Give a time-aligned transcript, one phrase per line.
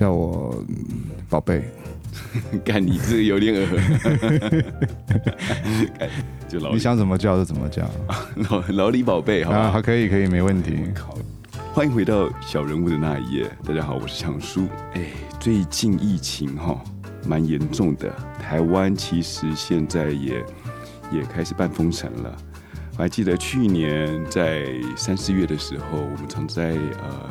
[0.00, 0.64] 叫我
[1.28, 1.62] 宝贝。
[2.64, 3.66] 干你这个有点恶。
[6.48, 7.86] 就老你想怎么叫就怎么叫。
[8.48, 10.78] 老老李宝贝，好吧，好，可以，可以，没问题。
[11.74, 13.50] 欢迎回到小人物的那一页。
[13.62, 14.66] 大家好，我是强叔。
[14.94, 15.04] 哎，
[15.38, 16.82] 最近疫情哈
[17.26, 18.10] 蛮严重的，
[18.40, 20.42] 台湾其实现在也
[21.12, 22.34] 也开始半封城了。
[22.96, 24.64] 我还记得去年在
[24.96, 26.70] 三四月的时候，我们常在
[27.02, 27.28] 呃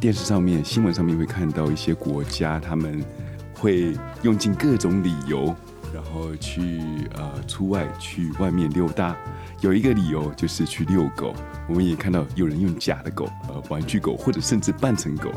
[0.00, 3.04] 电视上面、新闻上面会看到一些国家他们。
[3.52, 5.54] 会用尽各种理由，
[5.92, 6.80] 然后去
[7.14, 9.14] 呃出外去外面溜达。
[9.60, 11.34] 有一个理由就是去遛狗。
[11.68, 15.30] 我们也看到有人用假的狗，呃，玩具狗，或者甚至扮成狗。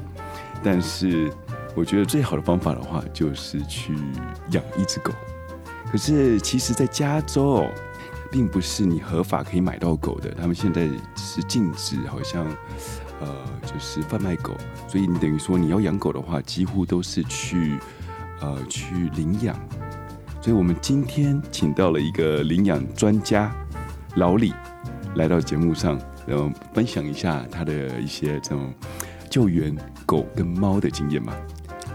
[0.63, 1.30] 但是
[1.76, 3.93] 我觉得最好的方法的话，就是去
[4.52, 5.12] 养一只狗。
[5.91, 7.68] 可是其实，在加州，
[8.32, 10.32] 并不是你合法可以买到狗的。
[10.32, 12.48] 他们现在是禁止，好像
[13.24, 13.27] 呃，
[13.66, 14.54] 就是贩卖狗。
[14.88, 17.79] 所以你等于说你要养狗的话，几乎都是去。
[18.41, 19.55] 呃，去领养，
[20.41, 23.49] 所以我们今天请到了一个领养专家
[24.16, 24.54] 老李
[25.16, 28.74] 来到节目上，然后分享一下他的一些这种
[29.29, 29.74] 救援
[30.05, 31.34] 狗跟猫的经验吧。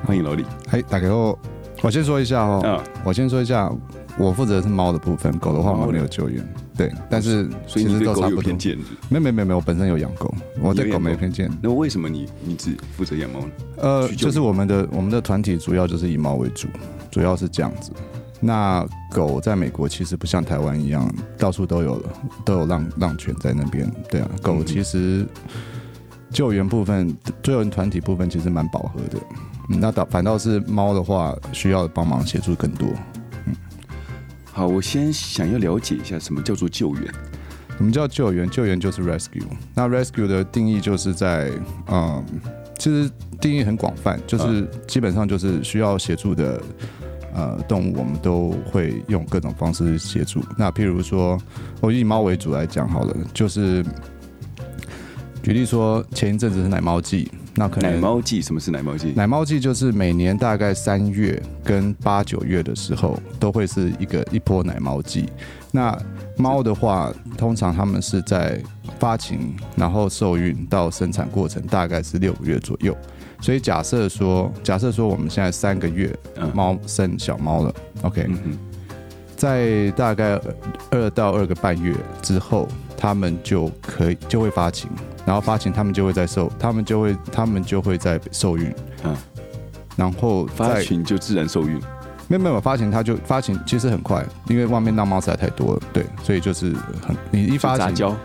[0.06, 0.46] 欢迎老李。
[0.70, 1.38] 嘿，打给我，
[1.82, 3.70] 我先说一下哦，嗯，我先说一下，
[4.16, 6.42] 我负责是猫的部分，狗的话我没有救援。
[6.78, 8.78] 对，但是所以你对狗有偏见？
[9.08, 11.50] 没没没没，我本身有养狗，我对狗没偏见。
[11.60, 13.46] 那为什么你你只负责养猫呢？
[13.78, 16.68] 呃，就是我们的我们的团体主要就是以猫为主，
[17.10, 17.90] 主要是这样子。
[18.40, 22.00] 那狗在美国其实不像台湾一样，到处都有
[22.44, 23.90] 都有浪浪犬在那边。
[24.08, 25.26] 对啊，狗其实
[26.30, 27.12] 救援部分、
[27.42, 29.18] 救援团体部分其实蛮饱和的。
[29.68, 32.88] 那倒反倒是猫的话，需要帮忙协助更多。
[34.52, 37.04] 好，我先想要了解一下什么叫做救援。
[37.76, 38.50] 什么叫救援？
[38.50, 39.44] 救援就是 rescue。
[39.72, 41.48] 那 rescue 的定义就是在，
[41.88, 42.24] 嗯，
[42.76, 43.08] 其实
[43.40, 46.60] 定义很广泛，就是基本上就是需要协助的
[47.32, 50.42] 呃动物，我们都会用各种方式协助。
[50.56, 51.40] 那譬如说，
[51.80, 53.84] 我以猫为主来讲好了，就是
[55.40, 57.30] 举例说，前一阵子是奶猫季。
[57.58, 59.12] 那可能奶猫季，什么是奶猫季？
[59.16, 65.28] 奶猫季就是每年大概三月跟八九月的时候，都会是一个一波奶猫季。
[65.72, 65.98] 那
[66.36, 68.62] 猫的话，通常它们是在
[69.00, 72.96] 发情，然后受孕到生产过程大概是六个月左右。
[73.40, 76.16] 所以假设说，假设说我们现在三个月，
[76.54, 78.28] 猫生小猫了，OK，
[79.36, 80.40] 在大概
[80.90, 81.92] 二到二个半月
[82.22, 84.88] 之后，它们就可以就会发情。
[85.28, 88.74] 然后发情，他们就会在受，他们就会，他们就会在受孕，
[89.04, 89.14] 嗯，
[89.94, 91.78] 然后发情就自然受孕，
[92.28, 96.74] 没有没有发情，它就发情其实很快，因为外面浪猫实在太多了，对，所以就是
[97.06, 98.16] 很你一发情。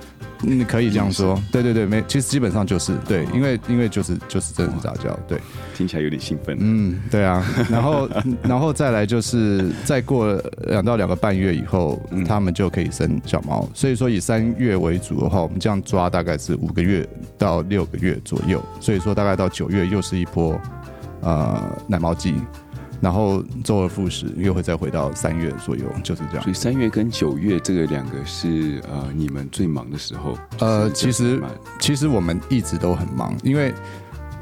[0.44, 5.40] 你可以这样说，对对对，没，其实基本上就是对，因为因为就是就是真的是杂交，对，
[5.74, 8.10] 听起来有点兴奋，嗯，对啊，然后
[8.44, 10.34] 然后再来就是再过
[10.68, 20.60] 两到两个半月以后，他们就可以生小猫，所以说以三月为主的话，我们这样抓大概是五个月到六个月左右，所以说大概到九月又是一波
[21.22, 22.36] 呃奶猫季。
[23.04, 26.42] 然后周而复始，又会再回到三月左右，就是这样。
[26.42, 30.38] 所以三月跟九月这个两个是呃你们最忙的时候。
[30.60, 31.44] 呃，其实
[31.82, 33.74] 其实我们一直都很忙，因为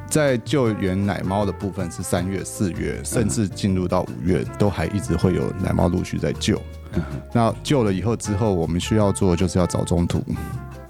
[0.07, 6.61] 在救援奶猫的部分是三月、四月，甚至进入到五月，都还一直会有奶猫陆续在救。
[6.93, 7.01] 嗯、
[7.33, 10.23] 那救了以后之后，我们需要做就是要找中途，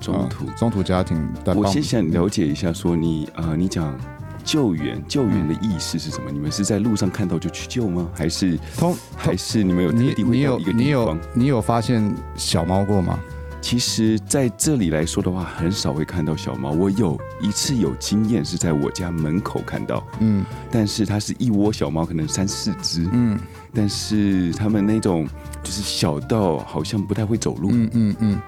[0.02, 1.26] 中途、呃、中途家庭。
[1.56, 3.98] 我先想了解一下，说你呃，你讲。
[4.44, 6.32] 救援救援的意思是什么？
[6.32, 8.10] 你们是在路上看到就去救吗？
[8.14, 10.78] 还是通还是你们有特地会到一个地方？
[10.78, 13.20] 你有你有发现小猫过吗？
[13.62, 16.72] 其实在这里来说的话，很少会看到小猫。
[16.72, 23.40] 我有一次有经验是在我家门口看到，嗯，但是它是一窝小猫，可能三四只，嗯，
[23.72, 25.28] 但是它们那种
[25.62, 28.16] 就是小到好像不太会走路，嗯嗯嗯。
[28.20, 28.42] 嗯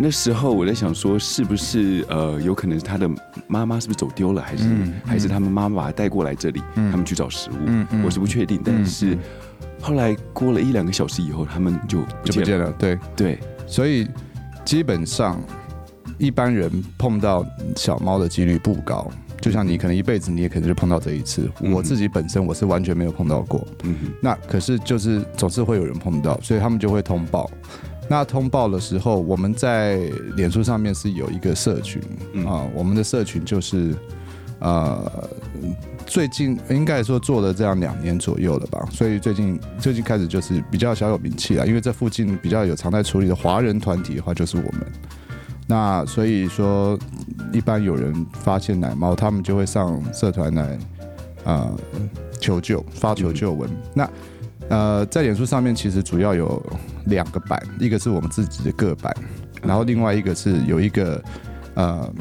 [0.00, 3.10] 那时候我在想说，是不是呃，有可能他的
[3.48, 7.54] 妈妈是不是走丢了，还是、嗯、还是他们妈妈把他带过来这里，嗯、他们去找食物，
[8.04, 8.60] 我是不确定。
[8.64, 9.18] 但是
[9.82, 12.72] 后来过了一两个小时以后，他们就不就不见了。
[12.78, 14.06] 对对，所以
[14.64, 15.40] 基本上
[16.16, 19.10] 一般人碰到小猫的几率不高。
[19.40, 21.48] 就像你可能一辈子你也可能就碰到这一次。
[21.60, 23.66] 嗯、我自己本身我是完全没有碰到过。
[23.84, 27.50] 嗯，那可是就是总是会有人碰到，所以他们就会通报。
[28.08, 29.98] 那通报的时候，我们在
[30.34, 32.00] 脸书上面是有一个社群
[32.46, 33.94] 啊、我们的社群就是
[34.60, 35.28] 呃，
[36.06, 44.86] 最近应该说做了这样两年左右了吧，所以最近最近开始就是比较小有名气了，因为这附近比较有常在处理的华人团体的话，就是我们。
[45.66, 46.98] 那所以说，
[47.52, 50.78] 一般有人发现奶猫，他们就会上社团来
[51.44, 51.78] 呃
[52.40, 53.68] 求救，发求救文。
[53.70, 54.10] 嗯、那
[54.70, 56.62] 呃，在脸书上面其实主要有
[57.08, 59.14] 两个版，一个是我们自己的个版，
[59.62, 61.22] 然后另外一个是有一个
[61.74, 62.12] 呃，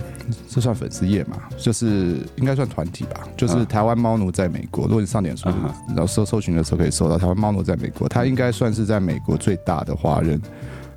[0.50, 1.38] 这算粉丝页嘛？
[1.58, 3.28] 就是应该算团体吧？
[3.36, 4.86] 就是台湾猫奴在美国。
[4.86, 5.50] 如果你上脸书，
[5.90, 8.08] 然后搜搜寻的时候可以搜到台湾猫奴在美国。
[8.08, 10.42] 它应该算是在美国最大的华人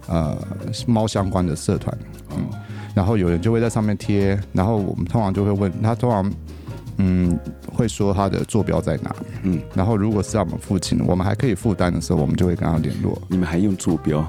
[0.08, 0.36] 呃
[0.86, 1.96] 猫相关的社团。
[2.30, 2.48] 嗯，
[2.94, 6.32] 然后有人就会在上面贴，然后我们通常就会问他，通常。
[6.98, 7.38] 嗯，
[7.72, 9.14] 会说他的坐标在哪？
[9.42, 13.20] 嗯，然后如果是在我们附近，我们还可以负担的时候，我们就会跟他联络。
[13.28, 14.26] 你们还用坐标？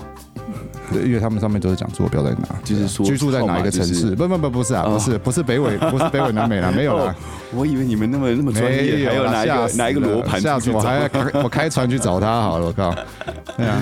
[0.92, 4.14] 对，因为他们上面都是讲坐标在哪，就是说居住在哪一个城市。
[4.16, 7.16] 不不不，不是啊，不是不是北纬， 不是北纬南美啦，没有啦。
[7.54, 10.42] 我以为你们那么那么专业，还有哪一个哪一个罗盘？
[10.42, 11.10] 下次我还
[11.44, 12.94] 我开船去找他好了，我靠。
[13.58, 13.82] 对啊，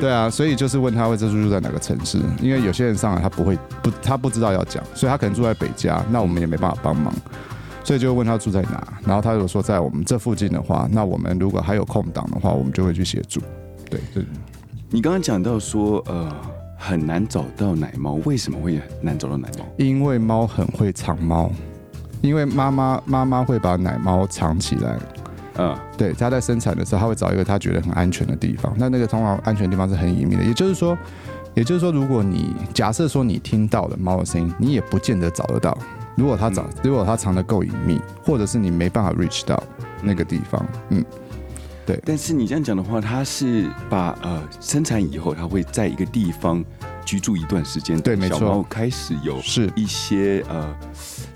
[0.00, 7.12] 对啊，所以就是问他会居住在哪个城市，因为有些人上来他不会不他不知道要讲，所以他可能住在北加，那我们也没办法帮忙。
[7.82, 13.40] 所以就问他住在哪，然后他如果说在我们这附近的话，那我们如果还有空档的话，我们就会去协助。
[13.90, 14.24] 对，对。
[14.90, 16.30] 你刚刚讲到说，呃，
[16.76, 19.64] 很难找到奶猫，为什么会很难找到奶猫？
[19.76, 21.50] 因为猫很会藏猫，
[22.20, 24.98] 因为妈妈妈妈会把奶猫藏起来。
[25.56, 28.72] 嗯，对，他在生产的时候，他会找一个他觉得很安全的地方。
[28.76, 30.96] 那那个通常安全的地方是很隐秘的，也就是说，
[31.54, 35.76] 也就是说，如果你假设说你听到了猫的声音，你也不见得找得到。
[36.16, 39.62] 如果它藏，如果它藏的够隐秘，或者是你没办法 reach 到
[40.02, 41.04] 那个地方，嗯，
[41.86, 41.98] 对。
[42.04, 46.62] 但是你这样讲的话，它是把呃生产以后，它会在一个地方
[47.04, 48.38] 居住一段时间，对，没错。
[48.38, 50.74] 小猫开始有是一些呃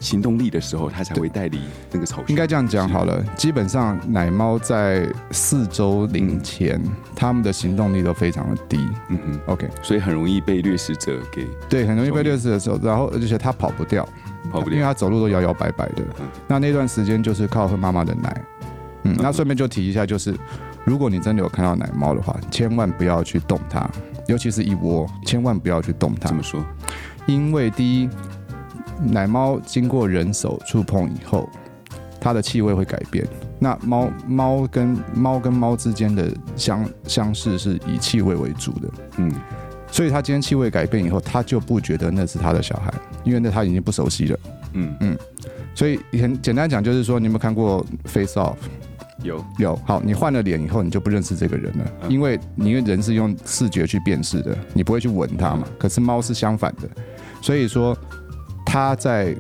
[0.01, 1.61] 行动力的时候，它才会带离
[1.91, 2.25] 那个巢穴。
[2.29, 6.81] 应该这样讲好了，基本上奶猫在四周龄前，
[7.17, 8.77] 它们的行动力都非常的低。
[9.09, 14.07] 嗯嗯，OK，所以很容易被掠食者给对，很容易被掠食的时候，然后而且它跑不掉。
[14.67, 16.03] 因为他走路都摇摇摆摆的，
[16.47, 18.43] 那那段时间就是靠喝妈妈的奶。
[19.05, 20.35] 嗯，那顺便就提一下，就是
[20.85, 23.89] 如果你真的有看到奶猫的话，千万不要去动它，
[24.27, 26.29] 尤其是一窝，千万不要去动它。
[26.29, 26.65] 怎么说？
[27.27, 28.09] 因为第一，
[29.03, 31.49] 奶猫经过人手触碰以后，
[32.21, 33.27] 它的气味会改变。
[33.59, 38.89] 那猫猫跟猫跟猫之间的相相似是以气味为主的。
[39.19, 39.33] 嗯。
[39.95, 42.93] 所以他今天气味改变以后，他就不觉得那是他的小孩，
[43.23, 44.39] 因为那他已经不熟悉了。
[44.73, 45.17] 嗯嗯，
[45.73, 48.57] 所以很简单讲，就是说，你有没有看过 Face Off？
[49.23, 49.77] 有有。
[49.87, 55.65] 好，你换了脸以后，你就不认识这个人了，因为你因为人是用视觉去辨识的，你不会去闻它嘛。
[55.79, 56.89] 可是猫是相反的，
[57.41, 57.97] 所以说
[58.67, 59.33] 它在。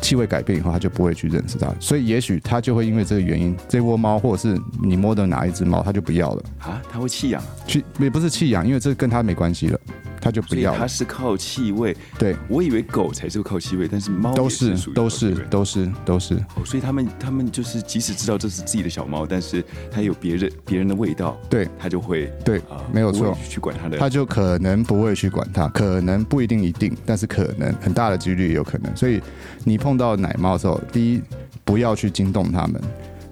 [0.00, 6.82] 气味改变以后，他就不会去认识它，所以也许他就会因为这个原因，这窝猫或者是你摸的哪一只猫，他就不要了啊？
[6.90, 7.42] 他会弃养？
[7.66, 9.78] 去也不是弃养，因为这跟他没关系了。
[10.22, 11.96] 他就不要，它是靠气味。
[12.18, 16.34] 对，我以为狗才是靠气味，但是猫都是都是都是都是。
[16.56, 22.60] 哦，所以他们他们就是即使知道这是自己的小猫，但是它有别人别人的味道，对，它就会对，
[22.92, 28.94] 没有错，去管它的，它就可能不会去管它，可能不一定一定，但是可能很大的几率也有可能。
[28.94, 29.22] 所以
[29.64, 31.22] 你碰到奶猫的时候，第一
[31.64, 32.80] 不要去惊动它们，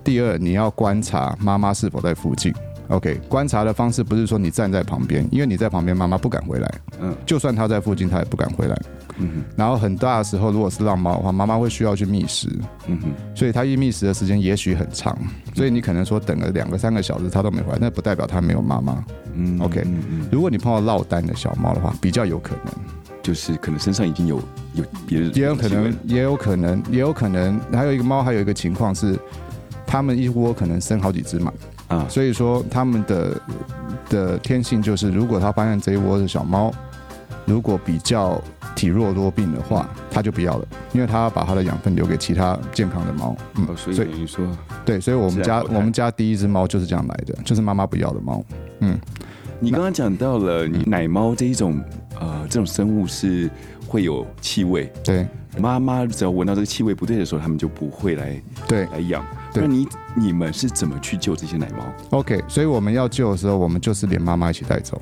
[0.03, 2.53] 第二你要观察妈妈是否在附近。
[2.89, 6.75] OK，观察的方式不是说你站在旁边，因为你在旁边，妈妈不敢回来。
[6.99, 8.75] 嗯，就算它在附近，它也不敢回来。
[9.19, 9.45] 嗯哼。
[9.57, 12.49] 然后很大的时候，如果是浪猫的话，妈妈会需要去觅食。
[12.87, 13.11] 嗯哼。
[13.35, 15.15] 所以它一觅食的时间也许很长，
[15.55, 19.05] 所以你可能说等了两个三个小时，它都没回来，那不代表它没有妈妈。
[19.35, 19.61] 嗯。
[19.61, 19.87] OK，
[20.33, 22.73] 如果你碰到落单的小猫的话，比较有可能，
[23.29, 24.41] 就是可能身上已经有
[24.73, 27.61] 有别人，也有可能，也有可能，也有可能。
[27.71, 29.19] 还有一个猫，还有一个情况是，
[29.87, 31.53] 它们一窝可能生好几只嘛。
[31.89, 33.39] 啊，所以说他们的
[34.09, 36.73] 的天性就是，如果他发现这一窝的小猫，
[37.45, 38.43] 如果比较
[38.75, 43.37] 体弱多病的话，他就不要了，因为他要把他的养分留给其他健康的猫。
[43.57, 44.43] 嗯，所以等于说，
[44.87, 48.43] 对，所以我们家我们家第一只猫就是这样来的，就是妈妈不要的猫。
[48.81, 48.99] 嗯，
[49.61, 51.79] 你刚刚讲到了你奶猫这一种
[52.21, 53.51] 呃这种生物是
[53.87, 55.27] 会有气味，对，
[55.59, 59.25] 妈妈只要闻到这个气味不对的时候，他们就不会来对来养。
[59.55, 65.01] 那你你们是怎么去救这些奶猫？OK，所以我们要救的时候，我们就是连妈妈一起带走。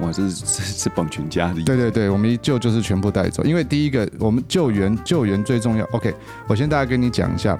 [0.00, 1.62] 哇，这是这是绑全家的。
[1.62, 5.84] 对对对，我们一救就是全部带走，因为第一个我们救援救援最重要。
[5.90, 6.14] OK，
[6.46, 7.58] 我先大概跟你讲一下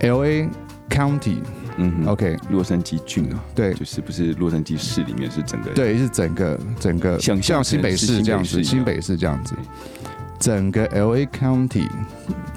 [0.00, 0.48] ，LA
[0.88, 1.38] County，
[1.78, 9.54] 嗯，OK，洛杉矶郡啊，对，就是不是洛杉矶市里面是整个，对，是整个整个像像新北市这样子，新北市这样子。
[10.40, 11.88] 整个 LA County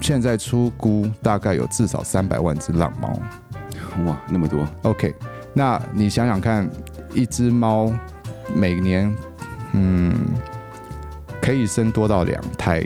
[0.02, 3.20] 现在出估大概有至少三百万只浪猫，
[4.06, 4.68] 哇，那么多。
[4.84, 5.16] OK，
[5.54, 6.70] 那你想想看，
[7.14, 7.92] 一只猫
[8.56, 9.12] 每年，
[9.74, 10.14] 嗯，
[11.42, 12.84] 可以生多到两胎。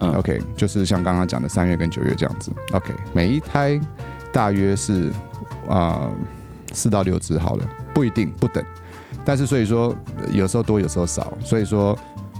[0.00, 2.52] 嗯，OK，就是像刚刚讲的三月跟九月这样子。
[2.72, 3.80] OK，每一胎
[4.30, 5.10] 大约是
[5.68, 6.10] 啊
[6.72, 8.64] 四到六只好了，不一定不等。
[9.24, 9.94] 但是所以说
[10.32, 11.96] 有时候多有时候少，所以说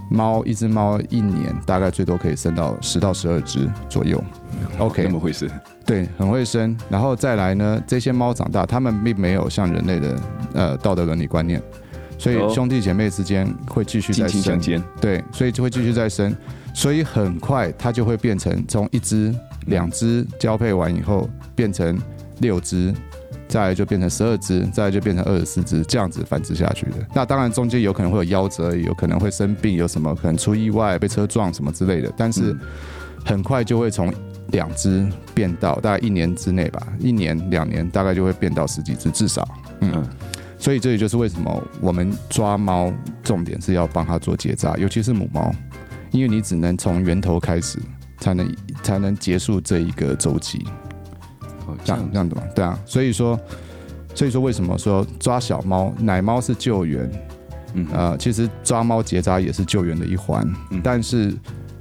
[0.09, 4.23] 猫一只猫一年大概最多可以生到十到十二只左右。
[4.77, 5.49] OK， 那么会生？
[5.85, 6.77] 对，很会生。
[6.89, 10.21] 然后再来呢，这些猫长大，它们并没有像人类的
[10.53, 11.61] 呃道德伦理观念，
[12.19, 14.83] 所以兄弟姐妹之间会继续再生。
[15.01, 16.35] 对，所以就会继续再生，
[16.73, 19.33] 所以很快它就会变成从一只、
[19.67, 21.97] 两只交配完以后变成
[22.39, 22.93] 六只。
[23.47, 26.95] 再来就变成十二只，再来就变成二十四只，这样子繁殖下去的。
[27.13, 32.11] 那当然中间有可能会有夭折，有可能会生病，有什么可能出意外、被车撞什么之类的。
[32.17, 32.57] 但是
[33.23, 34.11] 很快就会从
[34.47, 39.47] 两只变到大概一年之内吧，一年两年大概就会变到十几只至少。
[39.81, 40.03] 嗯，
[40.57, 42.91] 所以这也就是为什么我们抓猫
[43.23, 45.53] 重点是要帮它做结扎，尤其是母猫，
[46.09, 47.77] 因为你只能从源头开始，
[48.17, 50.65] 才能才能结束这一个周期。
[51.85, 53.39] 这样这样的嘛，对啊，所以说，
[54.13, 57.09] 所以说为什么说抓小猫奶猫是救援，
[57.73, 61.33] 嗯呃，其实抓猫结扎也是救援的一环，嗯，但是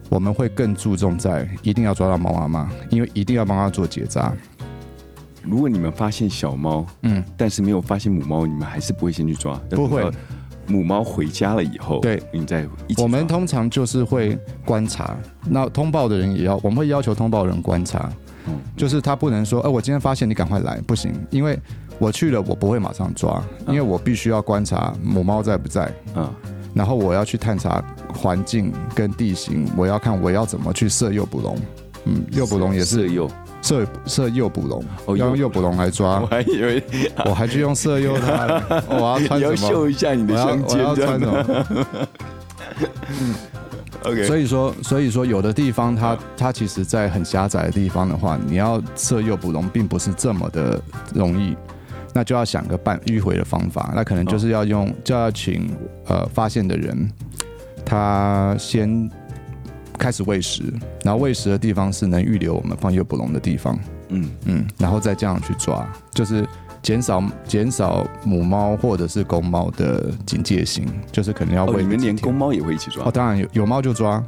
[0.09, 4.33] 我们会更注重在一定要抓到猫妈妈，因为一定要帮它做结扎。
[5.43, 10.09] 如果你们发现小猫，嗯，但是没有发现母猫，你们还是不会先去抓，不会。
[10.67, 13.03] 母猫回家了以后，对，你再一起。
[13.03, 15.15] 我们通常就是会观察，
[15.47, 18.11] 那通报的人也要，我们会要求通报的人观察。
[18.77, 21.59] 就是他不能说，哎、呃，我今天发现你赶快来，不行，因为
[21.99, 26.29] 我去了，我不会马上抓，因为我必须要观察母猫在不在，嗯，
[26.75, 27.83] 然后我要去探查
[28.13, 31.57] 环境跟地形，我要看我要怎么去设诱捕笼，
[32.05, 33.31] 嗯，诱捕笼也是设诱。
[33.63, 36.85] 设设诱捕笼，哦，要用诱捕笼来抓， 我还以为
[37.25, 39.51] 我还去用设诱它， 我要穿什么？
[39.53, 41.87] 要秀一下你的胸肌，我要穿什么？
[44.05, 44.15] 嗯。
[44.15, 44.27] Okay.
[44.27, 50.81] 所以说，所以说，有的地方它它其实，在很狭窄的地方的话，你要设诱捕笼，并不是这么的
[51.15, 51.57] 容易，
[52.13, 55.71] 那就要想个办迂回的方法，那可能就是要用，就要请
[56.07, 57.11] 呃发现的人，
[57.85, 59.11] 他先
[59.99, 60.63] 开始喂食，
[61.03, 63.79] 然后喂食的地方是能预留我们放诱捕笼的地方，
[64.11, 66.47] 嗯嗯，然后再这样去抓，就是。
[66.85, 71.81] 减少减少母猫或者是公猫的警戒心，就是可能要喂、哦。
[71.81, 73.07] 你们连公猫也会一起抓？
[73.07, 74.23] 哦，当然有，有猫就抓。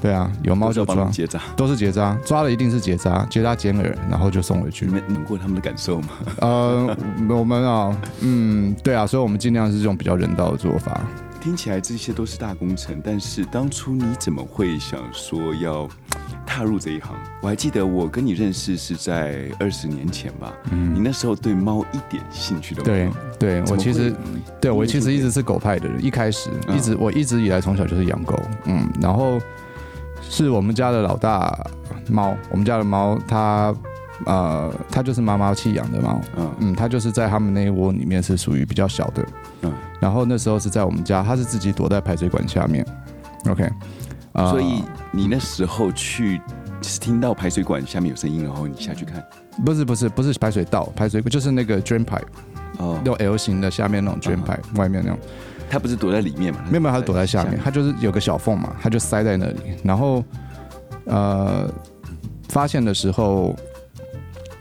[0.00, 1.04] 对啊，有猫就抓。
[1.06, 4.86] 结扎都是结扎，抓了一定是结扎，结扎剪耳，然后就送回去。
[4.86, 6.08] 你们能过他们的感受吗？
[6.40, 6.96] 呃，
[7.28, 11.00] 我们啊，嗯，对啊，所以我们尽量是这种比较人道的做法。
[11.44, 15.86] 听起来这些都是大工程，但是当初你怎么会想说要
[16.46, 17.14] 踏入这一行？
[17.42, 20.54] 我还记得我跟你认识是在二十年前吧。
[20.70, 23.12] 嗯，你那时候对猫一点兴趣都没有。
[23.38, 24.14] 对，对我其实，
[24.58, 28.40] 对我其实一直是狗派的人，一开始一直我一直以来从小就是养狗。
[28.64, 29.38] 嗯，然后
[30.22, 31.54] 是我们家的老大
[32.08, 33.74] 猫，我们家的猫它
[34.24, 36.18] 呃它就是妈妈弃养的猫。
[36.38, 39.22] 嗯嗯，它就是在他们那一窝里面是属于比较小的。
[40.04, 40.06] 嗯。
[40.06, 42.86] 然后那时候是在我们家，他是自己躲在排水管下面。
[43.48, 43.66] OK，
[44.34, 46.40] 所以你那时候去
[46.82, 49.24] 是听到排水管下面有声音，然后你下去看？
[49.64, 52.22] 不是不是不是排水道，排水管就是那个 drain pipe，
[52.78, 55.18] 哦，那种 L 型的下面那种 drain pipe，哦，外面那种。
[55.70, 56.60] 他不是躲在里面嘛？
[56.68, 59.60] 没有没有，他是躲在下面，他就是有个小缝嘛，他就塞在那里。
[59.82, 60.22] 然后
[61.06, 61.70] 呃，
[62.48, 63.56] 发现的时候，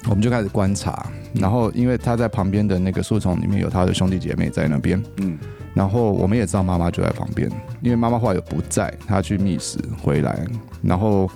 [0.09, 1.05] 我们就开始观察。
[1.33, 5.37] 然后，因为他在旁边的那个树丛里面有他的兄弟姐妹在那边，嗯，
[5.73, 7.49] 然后我们也知道妈妈就在旁边，
[7.81, 10.45] 因为妈妈后来有不在，她去觅食回来，
[10.81, 11.29] 然后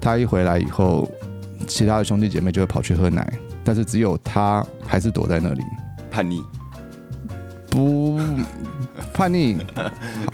[0.00, 1.06] 他一回来以后，
[1.66, 3.30] 其他的兄弟姐妹就会跑去喝奶，
[3.62, 5.62] 但是只有他还是躲在那里
[6.10, 6.42] 叛逆，
[7.68, 8.18] 不
[9.12, 9.58] 叛逆，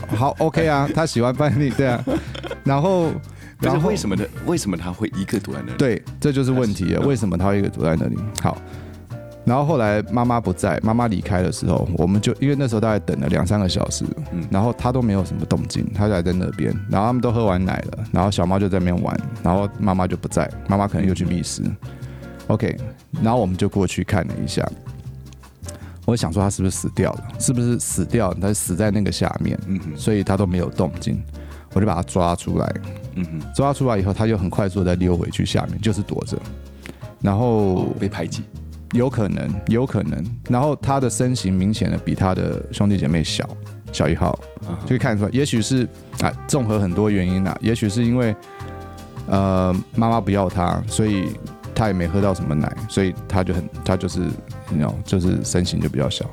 [0.09, 2.05] 好，好 OK 啊，他喜欢叛逆，对啊，
[2.65, 3.11] 然后。
[3.63, 5.79] 然后为什么他为什么他会一个躲在那里？
[5.79, 7.07] 对，这就是问题了。
[7.07, 8.19] 为什么他会一个躲在那里？
[8.41, 8.59] 好，
[9.45, 16.73] 然后后来妈妈不在，妈妈离开的时候，我们就因为那时候大概等了两三个小时，嗯，然后他都没有什么动静，他就还在那边。
[16.91, 21.63] 然后他们都喝完奶了，然后小猫就在那边玩，然后妈妈就不在，妈妈可能又去觅食。
[22.47, 22.77] OK，
[23.23, 24.67] 然后我们就过去看了一下，
[26.05, 27.25] 我想说他是不是死掉了？
[27.39, 28.33] 是不是死掉？
[28.35, 31.23] 他死在那个下面，嗯，所以他都没有动静。
[31.75, 32.71] 我就把它抓出来，
[33.15, 36.37] 嗯哼，抓出来以后，它就很快速的溜回去下面，就是躲着，
[37.23, 38.43] 然后被排挤，
[38.93, 40.25] 有可能，有可能。
[40.49, 43.49] 然后他的身形明显的比他的兄弟姐妹小，
[43.93, 44.39] 小一号，
[44.83, 45.31] 就可以看出来。
[45.33, 45.89] 也许是
[46.21, 48.35] 啊，综合很多原因啊，也许是因为
[49.27, 51.29] 呃妈妈不要他，所以
[51.75, 54.21] 他也没喝到什么奶，所以他就很，他就是，
[54.69, 56.25] 你知道，就是身形就比较小。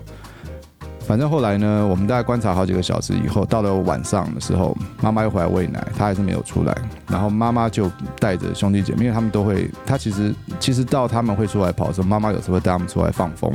[1.10, 6.78] 反正后来呢，我们大概观察好几个小时以后，到了晚上的时候，妈妈又回来喂奶，他还是没有出来。
[7.08, 13.52] 然后妈妈就带着兄弟姐妹，因为他们都会，他其实 其实到他们会出来跑的时候，妈妈有时候会带他们出来放风，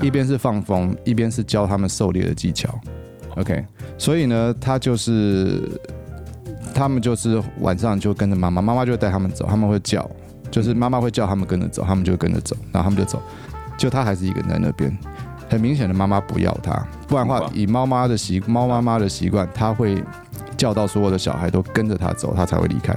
[0.00, 2.68] 一边是放风，一边是教他们狩猎的技巧。
[3.36, 3.64] OK，
[3.96, 5.62] 所以呢，他就是
[6.74, 10.04] 他们就是晚上就跟着妈妈，妈妈就带他们走，他们会叫，
[10.50, 13.22] 就是妈妈会叫他们跟着走，他们就跟着走，然后他们就走，
[13.78, 14.98] 就他还是一个人在那边。
[15.48, 16.72] 很明显的，妈妈不要他，
[17.06, 20.02] 不然的话，以猫妈的习猫妈妈的习惯，他会
[20.56, 22.94] 叫到所有的小孩都跟着他走，他才会离开。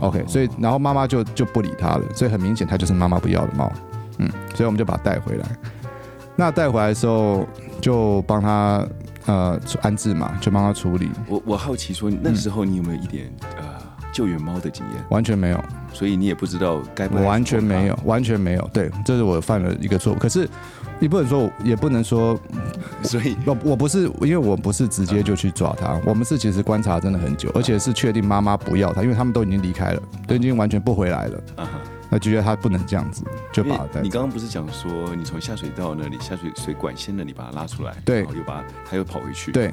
[0.00, 3.70] OK，所以然后妈妈就就不理他了，所以很明显，他就是妈妈不要的猫。
[4.18, 5.46] 嗯，所以我们就把它带回来。
[6.36, 7.46] 那带回来的时候，
[7.80, 8.86] 就帮他
[9.26, 11.10] 呃安置嘛，就帮他处理。
[11.26, 13.64] 我我好奇说，那时候你有没有一点呃
[14.12, 15.04] 救援猫的经验？
[15.10, 17.22] 完全没有，所以你也不知道该不该。
[17.22, 18.70] 我完全没有，完全没有。
[18.72, 20.16] 对，这是我犯了一个错误。
[20.16, 20.48] 可是。
[21.00, 22.38] 你不能说，也不能说，
[23.04, 23.36] 所以。
[23.46, 31.40] 我我不是，因为我不是直接就去抓他，我们是其实观察真的很久，而且是确定妈妈不要他，因为他们都已经离开了，都已经完全不回来了，
[32.10, 34.00] 那就觉得他不能这样子，就把他带。
[34.00, 39.72] 你刚刚不是讲说，你从下水道那里下水水管线那里把他拉出来，对，然后又把他又跑回去，对，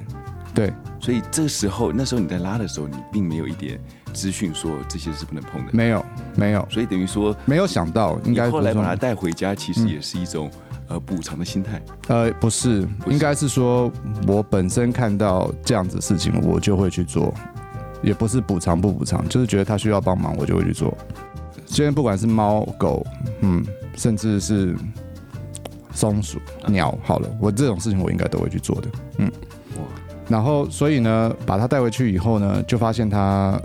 [0.53, 3.79] 对，所以这个时候那时候你在拉的时候，你并没有一点
[4.13, 6.05] 资讯说这些是不能碰的，没有，
[6.35, 10.49] 没有，所以等于说没有想到，应该后来把他带回家，其实也是一种。
[10.87, 11.81] 呃，补偿的心态？
[12.07, 13.91] 呃，不是，不是应该是说，
[14.27, 17.33] 我本身看到这样子事情，我就会去做，
[18.03, 20.95] 也不是补偿不补偿，就是觉得他需要帮忙，我就会去做。
[21.65, 23.05] 今天不管是猫狗，
[23.41, 23.65] 嗯，
[23.95, 24.75] 甚至是
[25.91, 28.87] 松鼠、鸟，好了，我这种事情我应该都会去做的，
[29.17, 29.31] 嗯。
[29.77, 29.83] 哇。
[30.27, 33.59] 然后，所以呢，把它带回去以后呢，就发现它，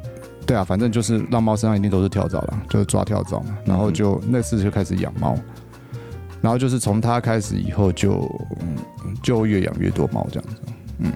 [0.47, 3.57] 对啊，反正就是让猫身上一定都是跳蚤了，就是抓跳蚤嘛。
[3.65, 5.37] 然后就、嗯、那次就开始养猫。
[6.40, 8.30] 然后就是从他开始以后就，
[9.23, 10.57] 就越养越多猫这样子，
[10.98, 11.12] 嗯。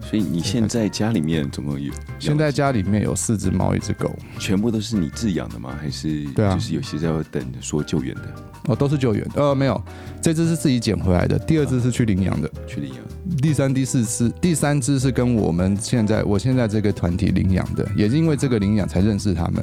[0.00, 1.92] 所以你现在家里面总共有？
[2.18, 5.76] 现在家里面有四只猫，一只狗，全部都是你自养的吗？
[5.78, 6.24] 还是？
[6.28, 8.22] 对啊，就是有些在等说救援的。
[8.68, 9.42] 哦，都是救援的。
[9.42, 9.78] 呃，没有，
[10.22, 12.98] 这只是自己捡回来的，第二只是去领养的，去领养。
[13.36, 19.62] 第三、第四只，第三只是跟我们现在我现在这个团体领养的，也是因为这个领养才认识他们。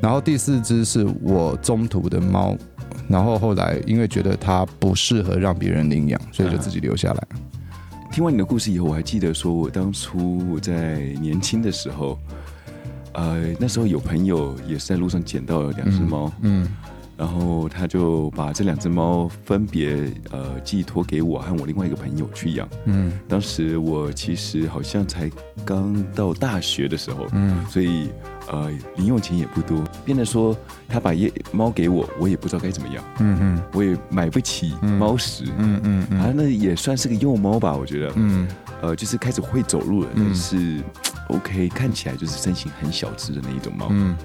[0.00, 2.56] 然后第四只是我中途的猫。
[3.10, 7.26] 然后后来因为觉得它不适合让别人领养，所以就自己留下来。
[8.12, 12.16] 听完你的故事以后，我还记得说，我当初我在年轻的时候，
[13.12, 16.64] 呃，那时候有朋友也是在路上捡到了两只猫，嗯。
[16.64, 16.68] 嗯
[17.20, 22.66] 然后他就把这两只猫分别呃寄托给我和我另外一个朋友去养。
[22.86, 25.30] 嗯，当时我其实好像才
[25.62, 28.08] 刚到大学的时候，嗯，所以
[28.50, 30.56] 呃零用钱也不多，变得说
[30.88, 33.02] 他把夜猫给我，我也不知道该怎么养。
[33.18, 35.44] 嗯嗯，我也买不起猫食。
[35.58, 38.12] 嗯嗯嗯，啊，那也算是个幼猫吧，我觉得。
[38.16, 38.46] 嗯，
[38.82, 40.82] 呃，就是开始会走路了，但是
[41.28, 43.86] OK，看起来就是身形很小只的那一种猫。
[43.90, 44.16] 嗯。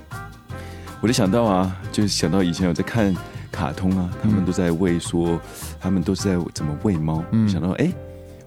[1.02, 3.16] 我就想到啊，就是想到以前我在看
[3.52, 5.40] 卡通啊，他们都在喂说，
[5.80, 7.24] 他们都是在怎么喂猫。
[7.32, 7.92] 嗯，想到哎，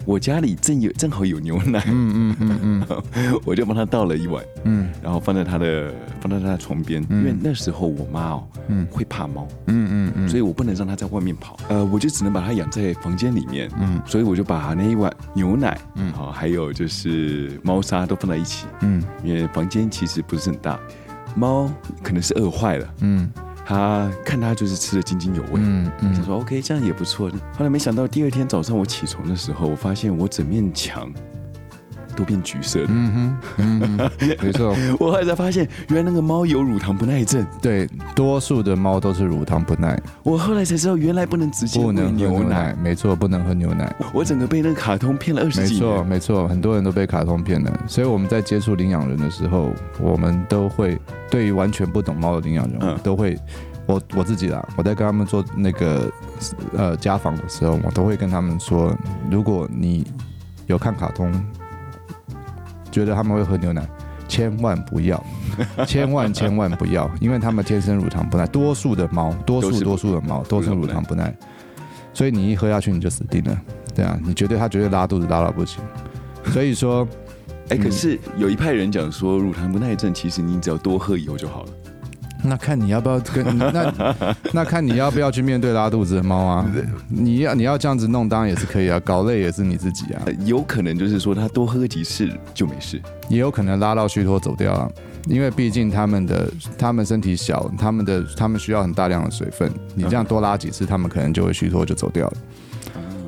[0.08, 20.80] 我家里正有正好有牛奶，嗯嗯嗯嗯， 我就帮他倒了一碗，嗯，然后放在他的放在他的床边，因为那时候我妈哦，嗯，会怕猫，嗯嗯嗯，所以我不能让它在外面跑，呃，我就只能把它养在房间里面，嗯，所以我就把那一碗牛奶，嗯，好，还有就是猫砂都放在一起，嗯，因为房间其实不是很大。
[21.36, 21.70] 猫
[22.02, 23.30] 可能是饿坏了，嗯，
[23.68, 27.28] 他看他就是吃的津津有味，嗯嗯，他说 OK，这样也不错。
[27.28, 31.06] 后来没想到第二天早上我起床的时候，我发现我整面墙
[32.16, 34.10] 都变橘色的，嗯哼，嗯
[34.42, 34.74] 没错。
[34.98, 37.46] 我后来才发现，原来那个猫有乳糖不耐症。
[37.60, 40.00] 对，多数的猫都是乳糖不耐。
[40.22, 43.94] 我后来才知道，原来不能直接喝牛奶，牛奶没错，不能喝牛奶。
[44.14, 45.84] 我整个被那个卡通骗了二十几年。
[45.84, 47.80] 没错，没错，很多人都被卡通骗了。
[47.86, 50.98] 所以我们在接触领养人的时候，我们都会
[51.30, 53.38] 对于完全不懂猫的领养人，嗯、都会
[53.86, 56.10] 我我自己啦，我在跟他们做那个
[56.76, 58.96] 呃家访的时候，我都会跟他们说，
[59.30, 60.06] 如果你
[60.66, 61.32] 有看卡通。
[62.90, 63.86] 觉得他们会喝牛奶，
[64.26, 65.22] 千万不要，
[65.86, 68.46] 千万千万不要，因为他们天生乳糖不耐。
[68.46, 71.32] 多数的猫，多数多数的猫都是乳糖不耐，
[72.14, 73.56] 所以你一喝下去你就死定了。
[73.94, 75.84] 对啊，你绝对他绝对拉肚子拉到不行。
[76.46, 77.06] 所以说，
[77.70, 81.70] 哎，可是有一派人讲说，乳糖不耐症其实你只要多喝以后就好了。
[82.40, 83.92] 那看你要不要跟那
[84.54, 86.72] 那看你要不要去面对拉肚子的猫啊？
[87.10, 90.22] 你要你要这样子弄，当然也是可以啊，搞累也是你自己啊。
[90.44, 94.88] 有可能就是说他多喝几次就没事，也有可能拉到虚脱走掉啊。
[95.26, 102.36] 因为毕竟他们的他们身体小，他们的他们需要很大量的水分，你这样多拉几次，他们可能就会虚脱就走掉了。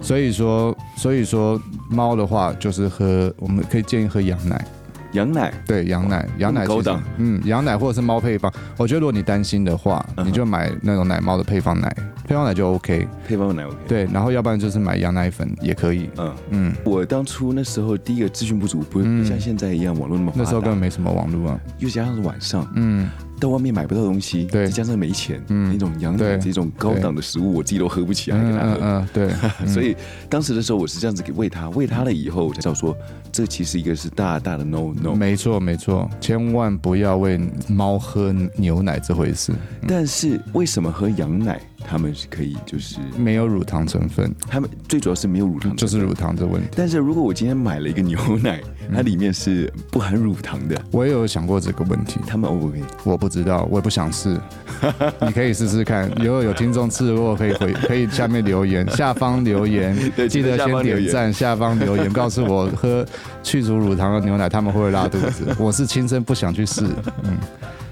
[0.00, 4.64] 所以说，所以说猫的话就是喝，我们可以建议喝羊奶。
[5.12, 5.52] 羊奶？
[5.66, 11.92] 对羊奶，羊奶高档，嗯，羊奶或者是猫配方，我觉得如果你担心的话，你就买那种奶猫的配方奶，
[12.28, 16.32] 配方奶就 OK，配方奶 OK，对，然后要不然就是买羊奶粉也可以，嗯。
[16.50, 16.72] 嗯。
[16.84, 23.10] 我当初那时候第一个资讯不足，不不像现在一样网络那么发达，那时候根本没什么网络啊，又加上是晚上，嗯。
[23.40, 29.30] 到外面买不到东西，对，再加上没钱，嗯，那种羊奶这种高档的食物，我自己都喝不起来，给他喝， 嗯，对，
[29.66, 29.96] 所以
[30.28, 32.96] 当时的时候我是这样子给喂他，喂他了以后，我才知道说，
[33.32, 39.52] 这其实一个是大大的 no no，没错没错，千万不要喂猫喝牛奶这回事。
[39.88, 41.60] 但是为什么喝羊奶？
[41.86, 44.34] 他们是可以，就是没有乳糖成分。
[44.48, 46.68] 他们最主要是没有乳糖，就是乳糖的问题。
[46.76, 48.60] 但是如果我今天买了一个牛奶，
[48.94, 52.20] 它里面是不含乳糖的，我也有想过这个问题。
[52.26, 52.82] 他们 O 不 OK？
[53.04, 54.38] 我不知道，我也不想试。
[55.20, 56.10] 你可以试试看。
[56.16, 59.96] 如果有听众吃过，可以回，可以下面留言， 下方留言，
[60.28, 63.04] 记得先点赞，下方留言 告诉我喝
[63.42, 65.54] 去除乳糖的牛奶，他们会不会拉肚子？
[65.58, 66.84] 我是亲身不想去试。
[67.24, 67.36] 嗯。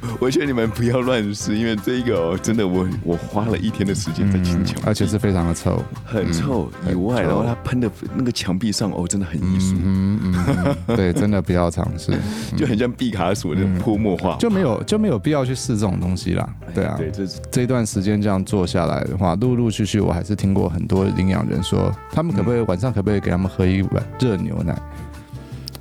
[0.20, 9.76] 我劝你们不要乱试，因为这一个哦，真的我我花了一天的时间在清洁，而且是非常的臭，很臭以外，然后它喷的那个墙壁上哦，真的很艺术。
[9.82, 12.12] 嗯嗯， 对，真的不要尝试，
[12.56, 16.48] 就很像毕卡索的泼墨画，就没有就没有必要去试这种东西啦。
[16.74, 24.76] 对啊，对，这这一段时间这样做下来的话，陆陆续续我还是听过很多领养人说，他们可不可以晚上可不可以给他们喝一碗热牛奶？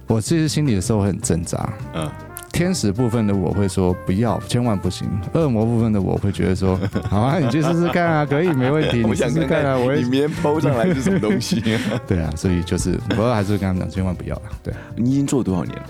[0.07, 2.09] 我其实心里的时候很挣扎，嗯。
[2.57, 5.07] 天使部分的我会说不要，千万不行。
[5.33, 9.03] 恶魔部分的我会觉得说， 好啊，你去试试看啊，可以，没问题。
[9.03, 11.61] 你试试看啊，我里面抛上来是什么东西？
[12.07, 14.43] 对啊，所以就是，我还是跟他们讲，千万不要了。
[14.63, 15.83] 对，你已经做了多少年了？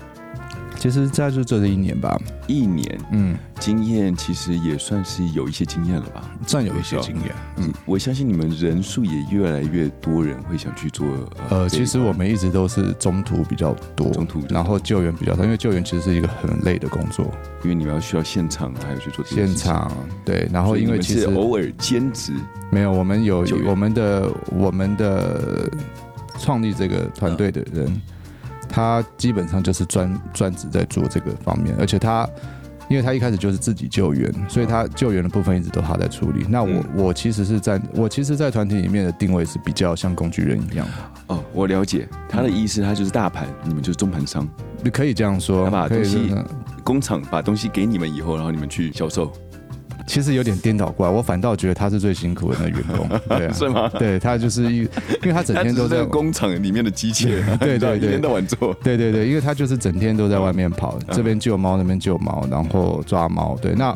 [0.78, 7.34] 其实在就做这一年吧，一年，嗯，经验其实也算是有一些经验了吧，算有一些经验。
[7.56, 11.04] 嗯，我相信你们人数也越来越多人会想去做。
[11.50, 17.26] 呃，其实我们一直都是中途比较多，中途，然后救援比较少，因为救援其实是一个很累的工作，
[17.64, 19.90] 因为你们要需要现场，还有去做现场，
[20.24, 22.32] 对，然后因为其实偶尔兼职
[22.70, 25.68] 没有，我们有我们的我们的
[26.38, 28.00] 创立这个团队的人。
[28.68, 32.28] 他基本上就是专专职在做这个方面，而且他，
[32.88, 36.46] 因为他一开始就是自己救援，所以他救援的部分一直都他在处理。
[36.48, 40.86] 那我、嗯、我其实是在，我其实，在团体里面的定位是比较像工具人一样。
[41.28, 44.48] 哦，我了解他的意思，他就是大盘，你们就是中盘商，
[44.82, 46.34] 你可以这样说，他把东西
[46.84, 49.32] 工厂把东西给你们以后，然后你们去销售。
[50.08, 53.88] 其实有点颠倒过来，我反倒觉得他是最辛苦的那员工， 对啊，是吗？
[53.98, 54.88] 对，他就是一，因
[55.26, 63.56] 为他整天都在工厂里面的机器人， 对对 对，一天到晚做，对对对，因为他就是整天都在外面跑，这边救猫，那边救猫，然后抓猫。
[63.60, 63.94] 对，那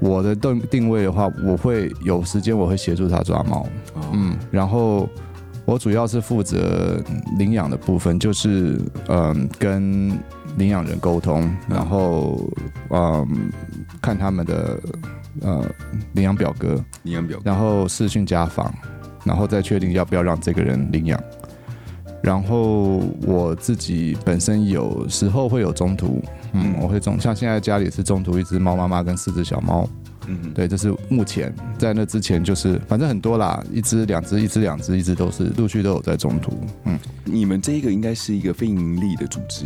[0.00, 3.66] 我的定定位的话，我会有时间，我会协助他抓猫，
[4.12, 5.06] 嗯，然后
[5.66, 6.98] 我主要是负责
[7.38, 10.10] 领养的部分，就是嗯，跟
[10.56, 12.40] 领养人沟通，然后
[12.88, 13.50] 嗯，
[14.00, 14.80] 看他们的。
[15.40, 15.64] 呃，
[16.12, 18.72] 领养表格，领养表格，然后视讯家访，
[19.24, 21.22] 然后再确定要不要让这个人领养。
[22.22, 29.88] 然后我自己本身有时候会有中途，嗯，我会中，像现在家里是中途一只猫妈妈跟四只小猫，
[30.26, 36.52] 嗯，对，这是目前在那之前就是反正很多啦，一只两只，一只两只，一直都是陆续都有在中途。
[36.84, 39.64] 嗯，你们这个应该是一个非盈利的组织，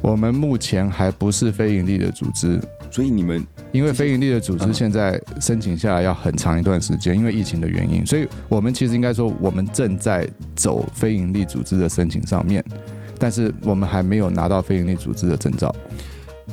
[0.00, 2.60] 我们目前还不是非盈利的组织。
[2.88, 12.64] 所以你们因为非营利的组织现在申请下来要很长一段时间，因为疫情的原因，所以我们其实应该说我们正在走非营利组织的申请上面，
[13.18, 15.74] 但是我们还没有拿到非营利组织的证照。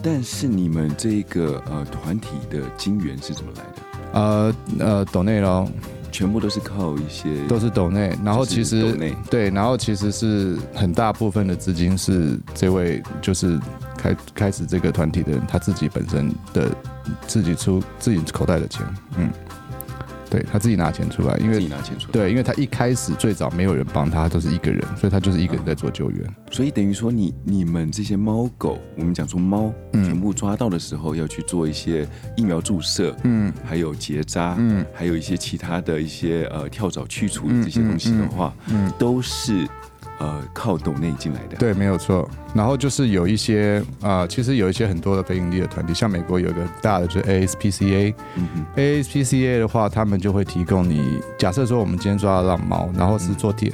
[0.02, 4.19] 但是你们这个呃团体的金源是怎么来的？
[4.19, 5.67] 呃呃，抖内咯，
[6.13, 8.95] 全部都是靠一些都是抖内，然后其实
[9.30, 13.60] 对，然后其实是很大部分的资金是这位就是。
[13.95, 16.69] 开开始这个团体的人，他自己本身的
[17.26, 19.30] 自己出自己口袋的钱，嗯，
[20.34, 26.24] 对他自己拿钱出来，因为自己拿钱出来，对，因为他一开始最早没有人帮他，都是一个人，所以他就是一个人在做救援。
[26.26, 39.67] 嗯、所以等于说你，你你们这些猫狗，我们讲说猫全部抓到的时候，要去做一些疫苗注射，嗯，还有结扎，嗯，还有一些其他的一些呃跳蚤去除的这些东西的话，嗯，嗯嗯都是。
[40.24, 42.30] 呃，靠抖内进来的，对，没有错。
[42.54, 53.74] 然后就是有一些啊、呃，其实有一些很多的非盈利的团体，像美国有一个大的就是 ASPCA，嗯哼，ASPCA 的话，他们就会提供你，假设说我们今天抓到浪猫，然后是做 T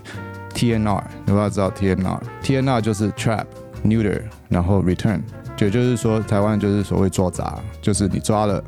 [0.56, 3.46] TNR，你要知道 TNR，TNR 就是 trap
[3.86, 5.22] neuter，然后 return，
[5.56, 8.64] 就就是说台湾就是所谓捉杂，就是你抓了，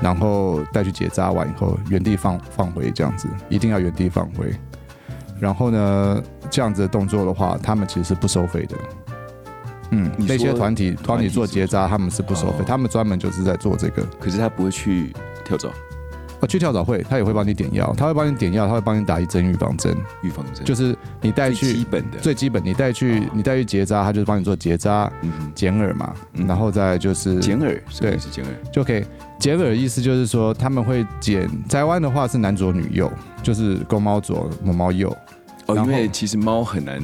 [0.00, 4.50] 然后带去结扎完以后原地放放回这样子，一定要原地放回。
[5.38, 8.76] 然后呢，这样子的动作的话，他们其实是不收费的。
[9.92, 14.02] 嗯，那些团体帮你做结扎，他们是不收费，哦、他们专门就是在做这个。
[14.20, 15.12] 可是他不会去
[15.44, 15.68] 跳蚤。
[16.40, 19.94] 哦，去跳蚤会，他也会帮你点药，他会帮你点药，他会帮你打一针预防针。
[20.22, 25.12] 预防针就是你带去最基本的，最基本，你带去你带去结扎，他就是帮你做结扎、
[25.54, 26.14] 剪耳嘛，
[26.46, 29.04] 然后再就是剪耳，对，是剪耳就可以。
[29.38, 33.10] 剪耳意思就是说他们会剪，台湾的话是男左女右，
[33.42, 35.14] 就是公猫左，母猫右。
[35.72, 37.00] 哦，因为其实猫很难。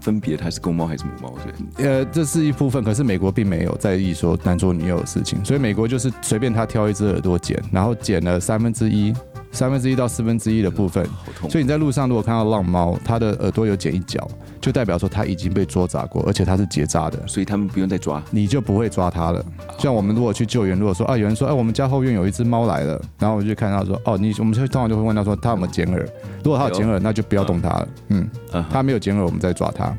[0.00, 1.34] 分别它是公猫还是母猫？
[1.76, 9.12] 对，呃，这是一部分，可是美国并没有在意说男左女右的事情，所以美国就是随便他挑一只耳朵剪，然后剪了三分之一、
[9.58, 11.04] 三分之一到四分之一的部分。
[11.50, 14.24] 所以你在路上如果看到浪猫，它的耳朵有剪一角，
[14.60, 19.44] 就代表说它已经被捉扎过，而且它是结扎的，所以他们不用再抓，你就不会抓它了。
[19.76, 26.08] 像我们如果去救援，如果说啊，有人说哎，我们家后院有一只猫来了，然后我就看到说哦，你我们就通常就会问他说他有没有剪耳，
[26.44, 27.88] 如果他有剪耳，那就不要动它了。
[28.10, 28.30] 嗯，
[28.70, 29.92] 他没有剪耳，我们再抓它。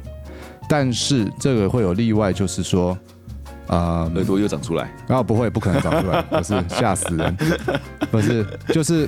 [0.70, 2.96] 但是这个会有例外，就是说，
[3.70, 7.38] 呃，耳朵又长出来，然后不会，不可能长出来， 不是吓死人，
[8.10, 9.08] 不是，就是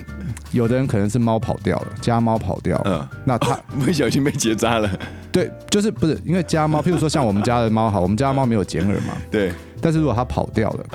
[0.52, 4.88] 有的人可能是猫跑掉了，家猫跑掉，嗯，那他 不小心被结扎了，
[5.32, 10.86] 对，就是不是因为家猫，譬如说像我们家的猫，好，我们家的猫没有剪耳嘛，对，但是如果它跑掉了，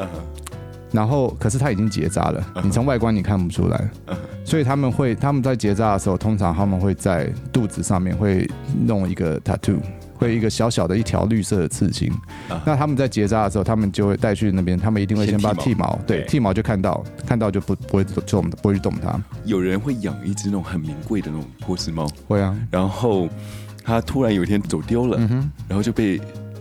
[0.93, 3.91] 然后可是它已经结扎了，你从外观你看不出来，
[4.45, 8.49] 所以他们会他们在结扎的时候，通常他们会在肚子上面会
[8.87, 9.81] 弄一个 tattoo。
[10.19, 12.13] 会一个小小的一条绿色的刺青，
[12.49, 19.21] 啊、那他们在结扎的时候，他们就会带去那边，他们一定会先把剃毛，对，剃毛就看到，看到就不不会动，不会去动它。
[19.45, 23.29] 有人会养一只那种很名贵的那种波斯猫，会啊，然后
[23.85, 26.21] 他突然有一天走丢了，嗯、然后就被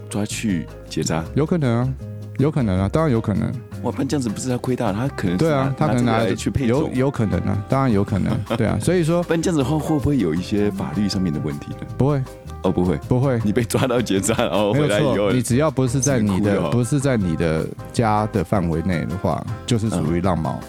[0.09, 1.93] 抓去结扎，有可能啊，
[2.37, 3.51] 有可能啊，当然有可能。
[3.85, 11.77] 哇，那这样子不是他亏大了，他可能对啊，他可能拿来去配种，有有可能啊，当然有可能， 对啊，所以说，那这样子的话会不会有一些法律上面的问题呢？
[11.97, 12.21] 不会。
[12.63, 20.59] 哦，不会，不会，你被抓到结扎，然后回来以后，你只要不是在你的不是在你的家的范围内的话，就是属于浪猫。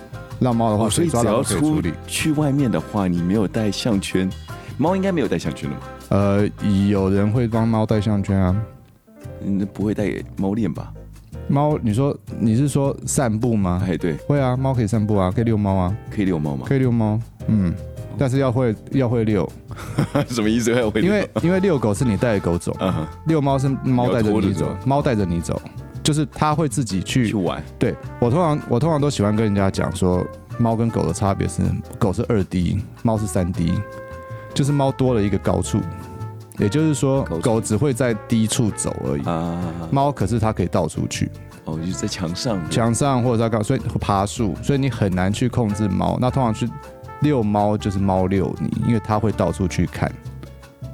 [0.41, 4.31] 浪猫的话，所以只要出去外面的话，你没有带项圈，
[4.77, 5.83] 猫应该没有带项圈了嘛？
[6.11, 6.47] 呃，
[6.91, 8.55] 有人会帮猫带项圈啊，
[9.43, 10.93] 那不会带猫链吧？
[11.49, 13.83] 猫，你说你是说散步吗？
[13.87, 16.65] 哎，对，会啊，猫可以散步啊，可以遛猫啊，可以遛猫吗？
[16.67, 17.75] 可以遛猫，嗯。
[18.19, 19.47] 但是要会要会遛，
[20.29, 20.73] 什么意思？
[20.75, 21.13] 要会遛？
[21.13, 22.75] 因为因为遛狗是你带着狗走，
[23.27, 25.61] 遛猫是猫带着你走，猫带着你走，
[26.03, 27.63] 就是它会自己去去玩。
[27.79, 30.27] 对，我通常我通常都喜欢跟人家讲说，
[30.59, 31.61] 猫跟狗的差别是，
[31.99, 33.79] 狗是二 D，猫是三 D，
[34.55, 35.79] 就是猫多了一个高处，
[36.59, 39.59] 也就是说狗只会在低处走而已啊，
[39.91, 41.31] 猫可是它可以到处去。
[41.65, 46.17] 哦，就是在墙上，墙上或者在高，所以爬树，所以你很难去控制猫。
[46.21, 46.69] 那通常去。
[47.23, 50.13] 遛猫就是猫遛你，因为它会到处去看，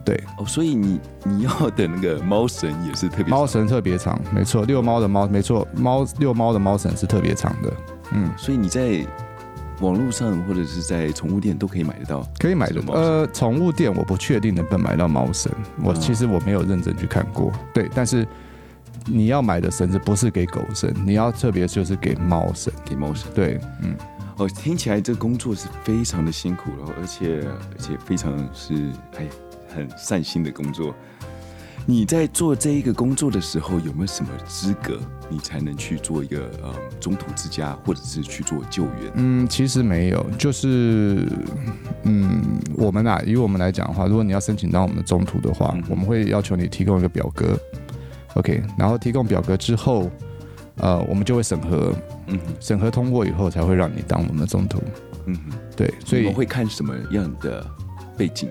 [0.05, 7.73] 对哦，所以你你要的那个猫绳也是特别，猫绳特别长，没错，遛猫的猫没错，猫遛猫的猫绳是特别长的，
[8.13, 9.05] 嗯，所以你在
[9.83, 12.95] 网络上或者是在宠物店都可以买得到，可以买得到。
[12.95, 18.27] 呃，宠物店我不确定能不能买到猫绳，我其实我没有认真去看过，对，但是
[19.05, 23.95] 你要买的绳子不是给狗绳，你要特别就是给猫绳，给猫绳，对，嗯。
[24.39, 29.29] 哦，听起来这工作是非常的辛苦了，而且而且非常是哎
[29.69, 30.95] 很善心的工作。
[31.85, 34.99] 你在做这一个工作的时候，有没有什么资格，
[35.33, 39.13] 你才能去做一个呃中途之家，或者是去做救援？
[39.15, 41.27] 嗯，其实没有，就是
[42.03, 42.43] 嗯，
[42.77, 47.59] 我们啊，以我们来讲的话，如果你要申请到我们的中途的话，嗯、我们会要求你提供一个表格
[48.35, 50.11] ，OK，然后提供表格之后。
[50.77, 51.95] 呃，我们就会审核，
[52.29, 54.83] 嗯，审核通过以后才会让你当我们的中途，
[55.27, 55.39] 嗯，
[55.77, 57.65] 对，所以会看什么样的
[58.17, 58.49] 背景？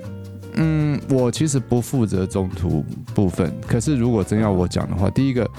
[0.54, 5.50] 嗯，我其实不负责中途部分，可是如果真要我讲的话，第一个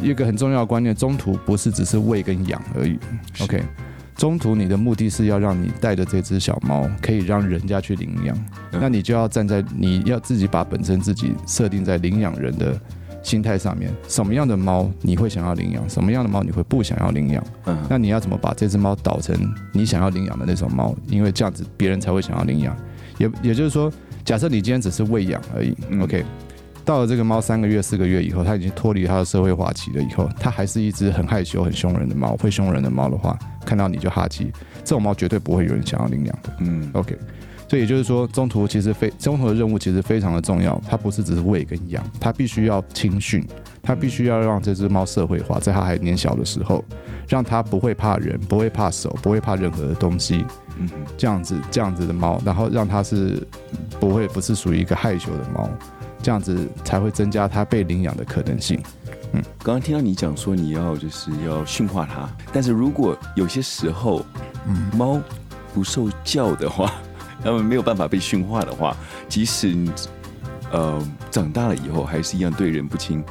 [0.00, 2.98] 一个很重要的观念，中途不是只是喂跟养而已
[3.40, 3.62] ，OK，
[4.16, 8.36] 中途你的目的是要让你带的这只小猫可以让人家去领养，
[8.72, 12.78] 嗯、那你就要站在你要自己把本身自己设定在领养人的。
[13.20, 15.86] 心态上面，什么样的猫你会想要领养？
[15.90, 17.44] 什么样的猫你会不想要领养？
[17.66, 19.36] 嗯，那你要怎么把这只猫导成
[19.72, 20.94] 你想要领养的那种猫？
[21.08, 22.74] 因为这样子别人才会想要领养。
[23.18, 23.92] 也也就是说，
[24.24, 26.24] 假设你今天只是喂养而已，嗯，OK，
[26.88, 34.50] 到了这个猫三个月、四个月以后，它已经脱离它的社会化期了以后，它还是一只很害羞、很凶人的猫，会凶人的猫的话，看到你就哈气，
[34.84, 36.50] 这种猫绝对不会有人想要领养的。
[36.60, 37.14] 嗯，OK。
[37.68, 43.46] 所以也就是说，中途其实非中途的任务其实非常的重要，它不是只是喂跟养，它必须要青训，
[43.82, 46.82] 它必须要让这只猫社会化，在它还年小的时候，
[47.28, 50.42] 让它不会怕人，不会怕手，不会怕任何的东西，
[50.78, 53.46] 嗯，这样子这样子的猫，然后让它是
[54.00, 55.68] 不会不是属于一个害羞的猫，
[56.22, 58.80] 这样子才会增加它被领养的可能性。
[59.32, 64.24] 嗯，刚刚听到你讲说你要就是要驯化它，但是如果有些时候，
[64.66, 65.20] 嗯，猫
[65.74, 66.92] 不受教的话，
[67.44, 68.96] 它们没有办法被驯化的话，
[69.28, 69.92] 即使你
[70.72, 73.22] 呃长大了以后还是一样对人不亲，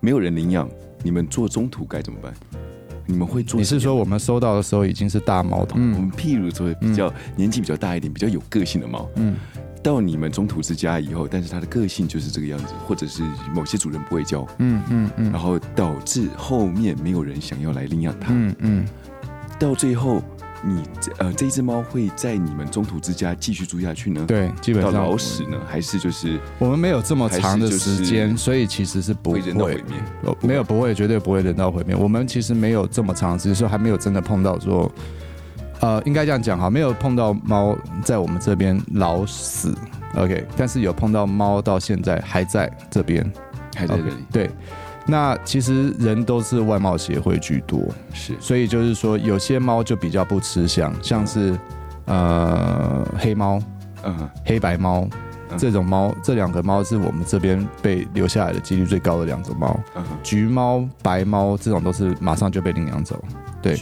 [0.00, 0.68] 没有人领养，
[1.02, 2.34] 你们做中途该怎么办？
[3.08, 3.58] 你们会做？
[3.58, 5.76] 你是说我们收到的时候已经是大猫头？
[5.78, 9.34] 嗯，我们譬如说比较年纪比较大一点、比较有个性的猫，嗯。
[9.80, 13.22] 到你们中途之家以后，但是它的个性就是这个样子，或者是
[13.54, 18.84] 某些主人不会教，嗯嗯嗯，然后导致后面没有人想要来领养它，嗯嗯，
[19.56, 20.20] 到最后
[20.62, 20.82] 你
[21.18, 24.24] 呃这只猫会在你们中途之家继续住下去呢？
[24.26, 31.94] 对，基本上到老死呢，还是就是我们没有这么长的时间，所以其实是不会，会人道毁灭，没有不会，绝对不会人道毁灭。
[31.94, 34.90] 我们其实没有这么长，只是说还没有真的碰到说。
[35.80, 39.72] 呃，应该这样讲哈，没有碰到猫在我们这边老死
[40.16, 43.24] ，OK，但是有碰到猫到现在还在这边，
[43.76, 44.10] 还在这里。
[44.10, 44.50] Okay, 对，
[45.10, 47.80] 那其实人都是外貌协会居多，
[48.12, 51.58] 是，所以就是说有些猫就比较不吃香，像是
[52.04, 53.58] 呃黑猫，
[54.04, 55.08] 嗯，黑白猫
[55.56, 63.18] 这种猫，这两个猫是我们这边被留下来的几率最高的两种猫，嗯，橘猫、白猫这种都是马上就被领养走，
[63.62, 63.80] 对。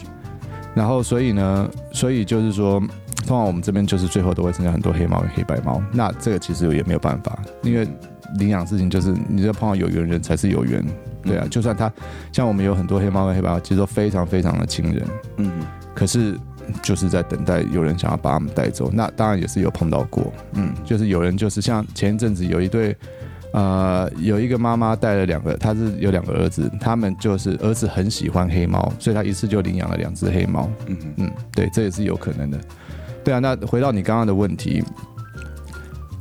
[0.73, 2.79] 然后，所以呢，所以就是说，
[3.25, 5.81] 通常我们这边就是最后都会剩下很多黑猫跟黑白猫。
[5.91, 7.87] 那这个其实也没有办法，因为
[8.37, 10.85] 领养事情就是你要碰到有缘人才是有缘，
[11.23, 11.47] 对啊。
[11.49, 11.91] 就算他
[12.31, 15.05] 像我们有很多黑猫跟黑白猫，其实都非常非常的亲人，
[15.37, 15.51] 嗯，
[15.93, 16.37] 可是
[16.81, 18.89] 就是在等待有人想要把他们带走。
[18.93, 22.95] 那当然也是有碰到过，嗯，就是有人就是像前一阵子有一对。
[23.53, 30.69] 呃，有一个妈妈带了两个，她是有两个儿子，他们就是儿子很喜欢黑猫，所以他一次就领养了两只黑猫。
[30.85, 32.59] 嗯嗯，对，这也是有可能的。
[33.23, 34.83] 对啊，那回到你刚刚的问题，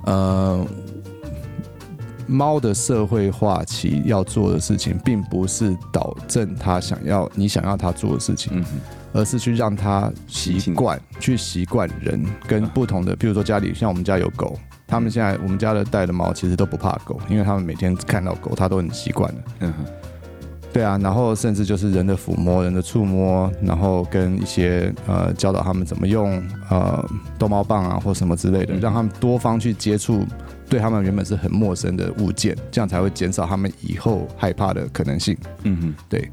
[0.04, 0.64] 呃，
[2.26, 8.64] 猫的社会化期要做的事情，并不是导正它想要你想要它做的事情，嗯、
[9.12, 14.58] 而是去让它习惯，去习惯人跟不同的，啊、譬如说家里像我们家有狗。
[14.88, 19.40] 他们现在我们家的带的猫其实都不怕狗，因为他们每天看到狗，它都很习惯了。
[19.58, 19.84] 嗯哼，
[20.72, 27.04] 对啊，然后甚至就是人的抚摸、人的触摸，然后跟一些呃教导他们怎么用呃
[27.36, 30.24] 逗猫棒啊或什么之类的，让他们多方去接触
[30.68, 35.36] 对他们原本是很陌生的物件，这样才会减少他们以后害怕的可能性。
[35.62, 36.30] 嗯哼，对，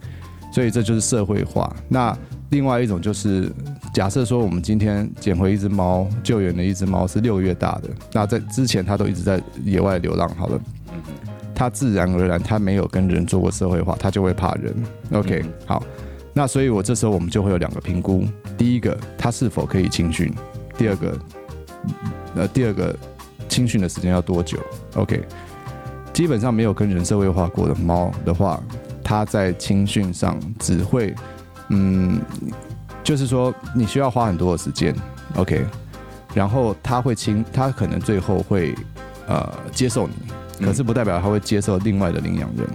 [0.52, 1.74] 所以这就是社会化。
[1.88, 2.18] 那
[2.50, 3.52] 另外一种就是，
[3.94, 10.60] 假设说我们今天捡回一只猫，救援的一只猫是六个月大的，那在之前它都一直在野外流浪，好了，
[11.56, 14.74] 它自然而然它没有跟人做过社会化，它就会怕人。
[15.12, 15.84] OK，好，
[16.34, 18.24] 那所以我这时候我们就会有两个评估，
[18.58, 20.32] 第一个它是否可以亲训，
[20.78, 21.18] 第二个，
[22.36, 22.96] 呃，第二个
[23.54, 24.58] 亲训的时间要多久
[24.96, 25.22] ？OK，
[26.12, 28.60] 基本上没有跟人社会化过的猫的话，
[29.04, 31.14] 它在青训上只会。
[31.70, 32.20] 嗯，
[33.04, 34.92] 就是说你需要花很多的时间
[35.36, 35.64] ，OK，
[36.34, 38.74] 然后它会亲，它可能最后会
[39.28, 42.68] 呃接受你，可是不代表它会接受另外的领养人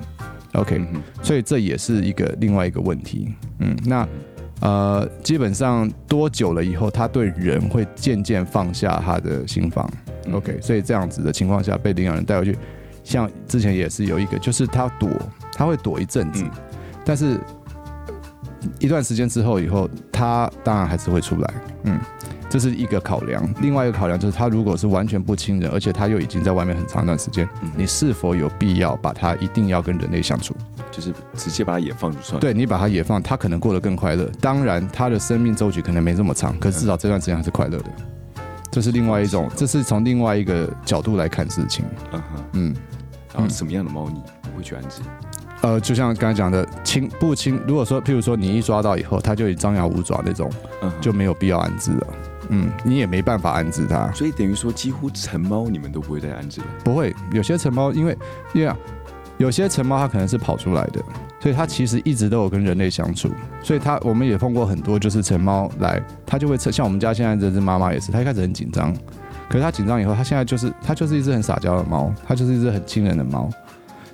[0.52, 0.80] ，OK，
[1.22, 3.34] 所以这也是一个另外一个问题。
[3.58, 4.08] 嗯，那
[4.60, 9.88] 呃基本上多久了以后，他对人会渐渐放下他的心防
[10.32, 12.56] ，OK，所以这样子的情况下被领养人带回去，
[13.04, 15.08] 像之前也是有一个，就是他躲，
[15.52, 16.44] 他会躲一阵子，
[17.04, 17.38] 但是。
[18.80, 21.54] 一段时间之后，以后他当然还是会出来，
[21.84, 21.98] 嗯，
[22.50, 23.48] 这是一个考量。
[23.62, 30.56] 另外一个考量就是，他如果是完全不亲人，而且他又已经在外面很长一段时间，你是否有必要把他一定要跟人类相处？
[30.90, 32.40] 就是直接把他野放出来？
[32.40, 34.28] 对，你把他野放，他可能过得更快乐。
[34.40, 37.90] 当然，他的生命周期可能没这么长，可是至少这段时间还是快乐的。
[38.78, 41.84] 这是另外一种，这是从另外一个角度来看事情。
[42.12, 42.76] 嗯哼，嗯，
[43.34, 45.02] 然后什么样的猫你不会去安置？
[45.62, 47.60] 呃，就像刚才讲的，轻不轻？
[47.66, 50.48] 如果说，譬如说你一抓到以后，它就以张牙舞爪那种，
[51.00, 52.06] 就没有必要安置了。
[52.50, 54.12] 嗯，你也没办法安置它。
[54.12, 56.66] 所以等于说，几乎成猫你们都不会再安置了。
[56.84, 58.16] 不会，有些成猫，因为
[58.52, 58.72] 因为
[59.38, 61.02] 有些成猫它可能是跑出来的，
[61.40, 63.30] 所以它其实一直都有跟人类相处。
[63.62, 68.94] 所以它我们也碰过很多，就是成猫来，它就会像我们家现在这只妈妈也是，它一开始很紧张，
[69.48, 73.48] 可是它紧张以后，它现在就是它就是一只很撒娇的猫，它就是一只很亲人的猫。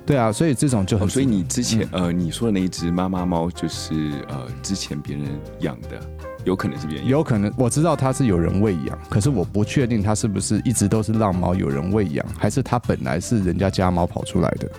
[0.05, 1.09] 对啊，所以这种就很、哦。
[1.09, 5.25] 所以你之前、嗯、呃，你说的那一只妈妈猫，就是呃，之前别人
[5.61, 5.99] 养的，
[6.43, 7.11] 有可能是别人养。
[7.11, 14.69] 有可能，我知道它是有人喂养，可是我不确定它是不是一直都是浪猫，有人喂养，还是它本来是人家家猫跑出来的。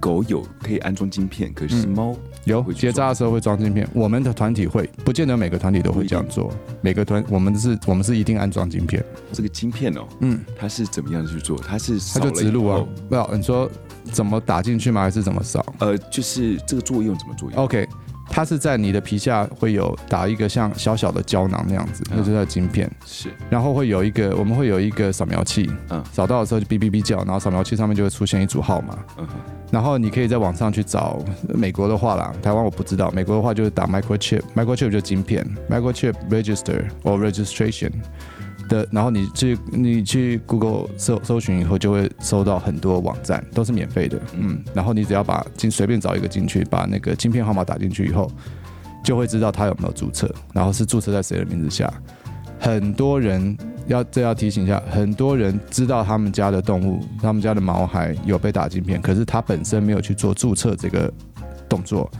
[0.00, 6.52] 狗有可以安装晶片，可是猫有结扎的时候会装晶片，我们的团体会，不见得每个团体都会这样做。
[6.80, 9.04] 每个团，我们是，我们是一定安装晶片。
[9.32, 11.58] 这个晶片哦，嗯，它是怎么样去做？
[11.58, 12.84] 它是它就植入啊？
[13.08, 13.70] 不要你说
[14.10, 15.02] 怎么打进去吗？
[15.02, 15.64] 还是怎么扫？
[15.78, 17.86] 呃，就是这个作用怎么作用？OK。
[18.28, 22.90] 它是在你的皮下会有打一个像小小的胶囊那样子，那就叫晶片。
[23.04, 29.26] 是，然后会有一个，我们会有一个扫描器，嗯，扫到的时候就哔哔哔叫，然后扫描器上面就会出现一组号码，嗯，
[29.70, 31.18] 然后你可以在网上去找。
[31.54, 37.90] 美国的话啦，台湾我不知道，美国的话就是打 microchip，microchip 就是晶片，microchip register or registration。
[38.68, 48.30] 的，然后你去你去 Google 搜搜寻以后，就会搜到很多网站，都是免费的，嗯，然后你只要把进随便找一个进去，把那个晶片号码打进去以后，
[49.02, 51.92] 就会知道他有没有注册，然后是注册在谁的名字下。
[52.60, 53.56] 很多人
[53.86, 61.12] 要这要提醒一下，很多人知道他们家的动物，他们家的毛孩有被打晶片，可是他本身没有去做注册这个
[61.68, 62.10] 动作。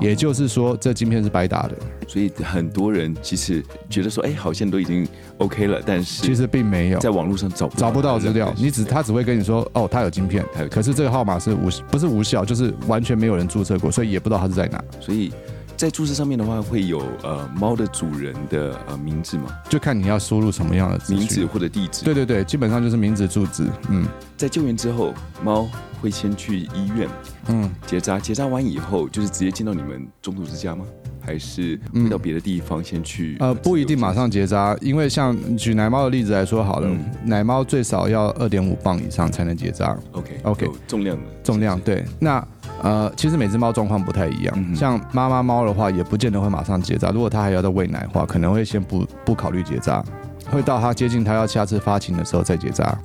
[0.00, 1.76] 也就是说，这晶片是白打的，
[2.06, 5.06] 所以很多人其实觉得说，哎，好像都已经
[5.38, 8.52] OK 了，但是其实并没有，在网络上找找不到资料。
[8.56, 14.82] 你只他只会跟你说，哦，他有晶片，可是这个号码是无不是无效，就是完全没有人注册过，所以也不知道他是在哪。
[15.00, 15.32] 所以
[15.76, 19.44] 在注册上面的话，会有呃猫的主人的呃名字吗？
[19.68, 22.04] 就看你要输入什么样的名字或者地址。
[22.04, 23.64] 对对对，基本上就是名字、住址。
[23.88, 24.04] 嗯，
[24.36, 25.68] 在救援之后，猫。
[26.00, 27.08] 会先去医院，
[27.48, 30.84] 嗯，结扎，结扎完以后就是直接进到你们中途之家吗？
[31.20, 33.36] 还是回到别的地方先去？
[33.38, 39.94] 呃，不一定马上结扎，因为像举奶猫的例子来说好了，嗯、奶猫最少要二点五磅以上才能结扎。
[40.12, 42.02] OK OK，重量的重量对。
[42.18, 42.42] 那
[42.82, 47.10] 呃，其实每只猫状况不太一样，嗯、像妈妈猫的话，也不见得会马上结扎。
[47.10, 50.02] 如果它还要再喂奶的话，可能会先不不考虑结扎，
[50.46, 52.98] 会到它接近它要下次发情的时候再结扎。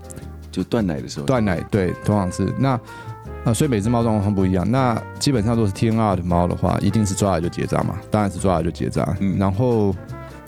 [0.53, 2.79] 就断奶的时候，断奶对，通常是那
[3.43, 4.69] 啊，所以每只猫状况不一样。
[4.69, 9.03] 那基本上都是 TNR 的猫的话，一定是抓来就结扎嘛，当然是抓来就结扎。
[9.19, 9.93] 嗯，然后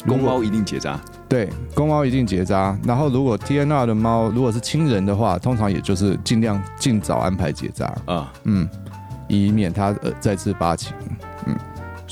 [0.07, 0.97] 公猫一定结扎，
[1.27, 2.77] 对，公猫一定结扎。
[2.85, 8.69] 然后如果 TNR 的猫如果是亲人的话，通常也就是尽量尽早安排结扎啊，嗯，
[9.27, 10.93] 以免它呃再次发情。
[11.47, 11.55] 嗯，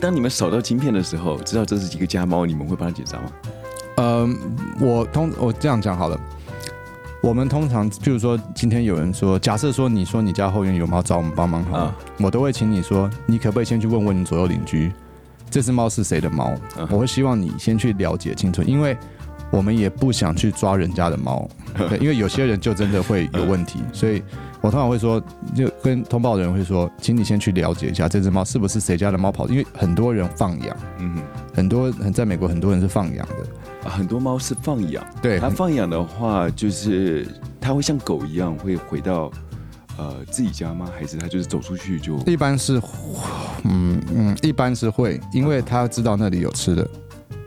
[0.01, 3.23] 当你们扫到晶片的时候，知道这是几个家猫，你们会帮它结扎吗？
[3.97, 4.37] 嗯，
[4.81, 6.19] 我通我这样讲好了。
[7.24, 14.91] 我们通常，譬如说，今天有人说，假设说你说你家后院有猫找我们帮忙好了，我都会请你说，你可不可以先去问问你左右邻居，
[15.49, 16.53] 这只猫是谁的猫？
[16.89, 18.97] 我会希望你先去了解清楚，因为
[19.51, 21.47] 我们也不想去抓人家的猫，
[21.88, 24.21] 对，因为有些人就真的会有问题， 所以
[24.59, 25.24] 我通常会说，
[25.55, 31.21] 就跟通报的人会说，请你先去了解一下这只猫是不是谁家的猫跑，因为很多人放养，嗯，
[31.55, 33.36] 很多很在美国很多人是放养的。
[33.84, 37.27] 很多猫是放养，对，它放养的话，就是
[37.59, 39.31] 它会像狗一样会回到
[39.97, 40.89] 呃自己家吗？
[40.97, 42.17] 还是它就是走出去就？
[42.25, 42.81] 一般是，
[43.63, 46.88] 嗯嗯，一般是会，因为它知道那里有吃的，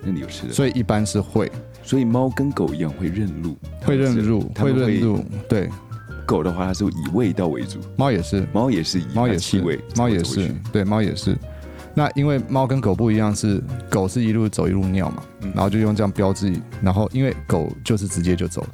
[0.03, 1.51] 那里有吃的，所以一般是会。
[1.83, 5.25] 所以猫跟狗一样会认路，会认路，会认路。
[5.49, 5.71] 对，
[6.27, 11.39] 狗的话它是以味道为主，猫也是，猫也是以猫也气味，猫也是，对，猫也是。
[11.99, 15.23] 那因为猫跟狗不一样，是狗是一路走一路尿嘛，
[15.55, 18.67] 然后就用这样标志，然后因为狗就是直接就走，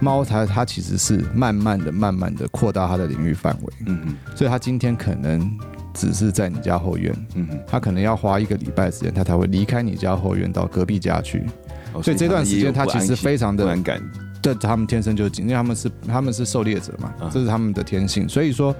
[0.00, 5.48] 猫它它其实是慢慢的、慢慢的扩大它的领域范围，嗯嗯，所以它今天可能
[5.94, 11.44] 只是在你家后院，嗯嗯，它可能要花一个礼拜时间，它才会离开你家后院到隔壁家去，
[12.02, 13.64] 所以这段时间它其实非常的
[14.40, 18.74] 对，他们天生就紧，因为他们是他们是狩猎者嘛，这是他们的天性，所以说。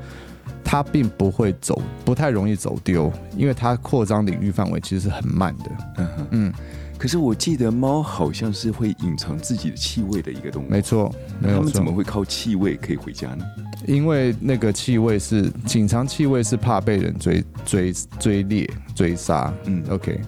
[0.62, 5.64] 它并不会走，不太容易走丢，因为它扩张领域范围其实是很慢的。
[5.98, 6.52] 嗯哼嗯，
[6.98, 10.68] 可是我记得猫好像是会隐藏自己的气味的一个动物。
[10.68, 11.58] 没错，没有错。
[11.58, 13.44] 它们怎么会靠气味可以回家呢？
[13.86, 19.52] 因为那个气味是隐藏气味，是怕被人追追追猎追杀。
[19.66, 20.20] 嗯，OK。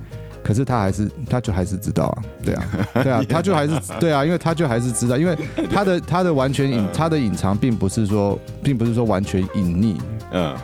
[0.49, 2.64] 可是他还是，他就还是知道啊，对啊，
[3.05, 5.36] 对啊，他就还是对啊，因为他就还是知道，因为
[5.70, 10.01] 他的他的完全隐他的隐藏并不是说，并不是说完全隐匿。
[10.32, 10.57] 嗯，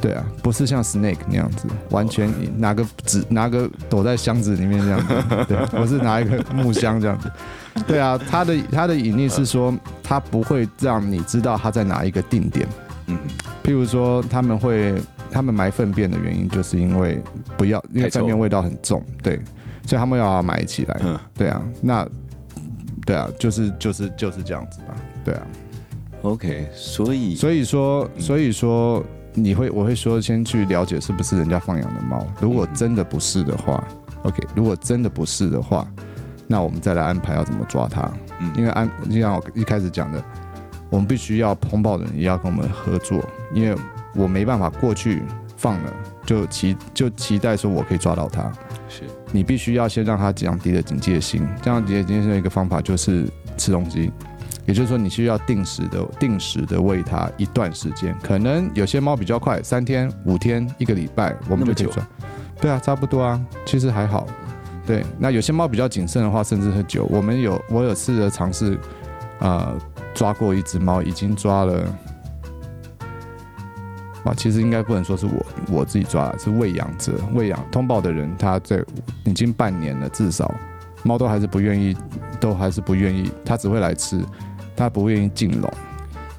[0.00, 5.14] 对啊，不是像 Snake 那样子，完全拿个纸拿个躲在箱子里面这样子，
[5.46, 7.30] 对，我是拿一个木箱这样子，
[7.86, 12.66] 对啊，他的他的隐匿是说，他不会让你知道他在哪一个定点，
[13.06, 13.16] 嗯，
[13.62, 15.00] 譬如说他们会
[15.34, 17.20] 他们埋粪便的原因，就是因为
[17.58, 19.34] 不要，因为粪便味道很重，对，
[19.84, 22.08] 所以他们要埋起来，嗯，对啊，那
[23.04, 25.42] 对啊，就是就是就是这样子吧，对啊。
[26.22, 29.04] OK，所以所以说所以说
[29.34, 33.82] 你会我会说先去了解是不是人家放养的猫，如果真的不是的话
[34.22, 35.84] ，OK，如果真的不是的话，
[36.46, 38.08] 那我们再来安排要怎么抓它。
[38.38, 40.24] 嗯，因为安就像我一开始讲的，
[40.90, 43.22] 我们必须要通报的人也要跟我们合作，
[43.52, 43.76] 因为
[44.14, 45.22] 我没办法过去
[45.56, 45.92] 放了，
[46.24, 48.50] 就期就期待说我可以抓到它。
[48.88, 49.02] 是
[49.32, 54.12] 你必须要先让它降低了警戒心，降低警戒心的一个方法就是吃东西，
[54.66, 62.06] 也就是说你需要定时的定时的喂它一段时间，可能有些猫比较快，三天、五天、一个礼拜，我们就可以抓。
[62.60, 64.26] 对啊，差不多啊，其实还好。
[64.86, 67.06] 对，那有些猫比较谨慎的话，甚至很久。
[67.10, 68.78] 我们有我有试着尝试，
[69.40, 69.74] 呃，
[70.14, 71.82] 抓过一只猫，已经抓了。
[74.24, 78.82] 啊，其实应该不能说是我我自己抓的，是喂养者喂养通报的人，他在
[79.24, 80.52] 已经半年了，至少
[81.02, 81.94] 猫都还是不愿意，
[82.40, 84.18] 都还是不愿意，它只会来吃，
[84.74, 85.70] 它不愿意进笼。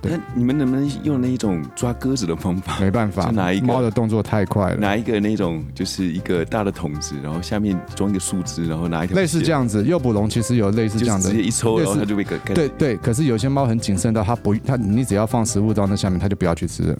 [0.07, 2.79] 那你们能不能用那一种抓鸽子的方法？
[2.79, 12.95] 没办法，拿一个猫的动作太快了，拿一个那种就是一个大的桶子，然后下面装一个树枝，然后拿一条类似这样子诱捕笼，其实有类似这样的，直接一抽，然后它就会给对对。
[12.97, 16.95] 可是有些猫很谨慎到它不它，你只要放食物到那下面，它就不要去吃了。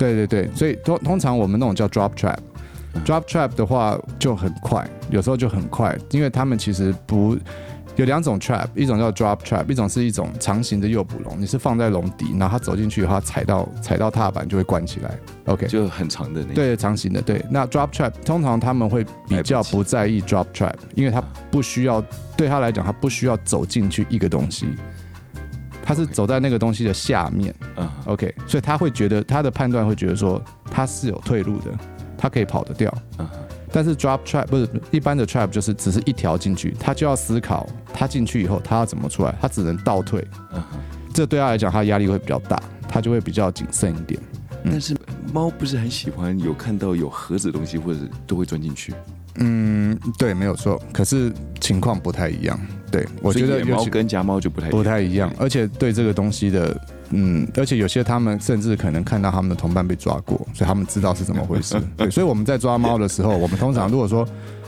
[0.00, 7.36] 哦，对对对，所以通通常我们那种叫 drop trap，drop trap 的话就很快，有时候就很快，因为他们其实不。
[7.96, 15.10] 有两种 trap，一种叫 drop trap，一种是一种长形的诱捕笼，你是放在笼底，然后它走进去以后，踩到踩到踏板就会关起来。
[15.46, 17.44] OK，就很长的那对长形的对。
[17.50, 21.20] 那 drop trap 通常他们会比较不在意 drop trap，因为他
[21.50, 22.02] 不需要
[22.38, 24.68] 对他来讲，他不需要走进去一个东西，
[25.82, 27.54] 他是走在那个东西的下面。
[27.76, 31.70] 嗯，OK，所以他会觉得他的判断会觉得说他是有退路的，
[32.16, 32.92] 他可以跑得掉。
[33.18, 33.28] 嗯。
[33.72, 40.26] 但是 drop trap 不是一般的 trap，就是只是一条进去，他就要思考，他进去以后他要怎么出来，他只能倒退。
[40.52, 40.60] 嗯，
[41.14, 44.20] 这对他来讲，他压力会比较大，他就会比较谨慎一点。
[44.64, 44.96] 但是
[45.32, 48.92] 猫不是很喜欢有看到有盒子的东西，或者都会钻进去。
[49.36, 50.80] 嗯，对，没有错。
[50.92, 52.58] 可是情况不太一样。
[52.90, 56.76] 对，我觉得猫跟家猫就不太不太一样，而且对这个东西的。
[57.12, 61.74] 嗯，而且有些他们甚至可能看到他们的同伴被抓过，所以他们知道是怎么回事。
[61.96, 64.24] 对，所以我们在抓猫的时候，我们通常如果说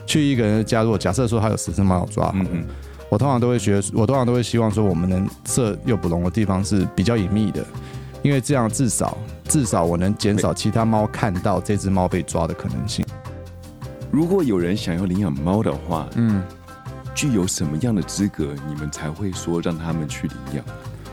[0.07, 2.65] 去一个人的家，如果假设说他有十只猫要抓，嗯嗯，
[3.09, 7.65] 我通常都会觉得，我通常都会希望说，我们能设诱捕笼的地方是比较隐秘的，
[8.23, 9.17] 因为这样至少
[9.49, 13.05] 至少我能减少其他猫看到这只猫被抓的可能性。
[14.13, 16.43] 如果有人想要领养猫的话，嗯，
[17.15, 20.65] 具有什么样的资格，你们才会说让他们去领养？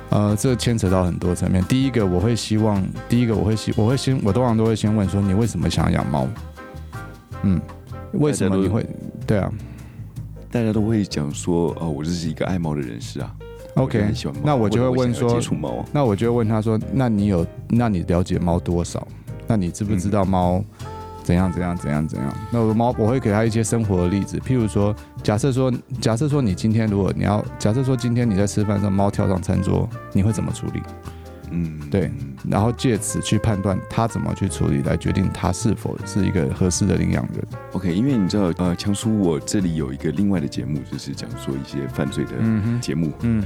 [0.09, 1.63] 呃，这牵扯到很多层面。
[1.63, 6.27] 第一个，我会希望，第一个我会希，我会先，我通常都会先问说，你为什么想要养猫？
[7.43, 7.61] 嗯，
[8.11, 8.85] 为什么你会？
[9.25, 9.49] 对啊，
[10.51, 13.33] 大家都会讲说，哦，我就是一个爱猫的人士啊。
[13.75, 14.11] OK，
[14.43, 19.07] 那我就会问说，接触猫，那我就会问他说，那你有，那你了解猫多少？
[19.47, 20.57] 那你知不知道猫？
[20.57, 20.78] 嗯
[21.29, 22.35] 怎样怎样怎样怎样？
[22.49, 25.71] 那我的猫，我会给他一些生活的例子，譬如说，假设说，
[26.01, 30.81] 假设说你今天如果你要，假设说今天你在吃饭的时候，猫跳上餐桌，你会怎么处理？
[31.51, 32.11] 嗯，对，
[32.49, 37.45] 然后借此去判断他怎么去处理，来决定他是否是一个合适的领养人。
[37.73, 42.31] OK，因为你知道，呃，强叔，我这里有一个另外的节目，就是讲说一些犯罪的
[42.81, 43.11] 节目。
[43.21, 43.43] 嗯，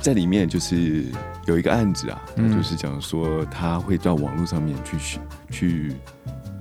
[0.00, 1.06] 在里面就是
[1.46, 5.18] 有一个案子啊，就是讲说他会到网络上面去
[5.48, 5.96] 去。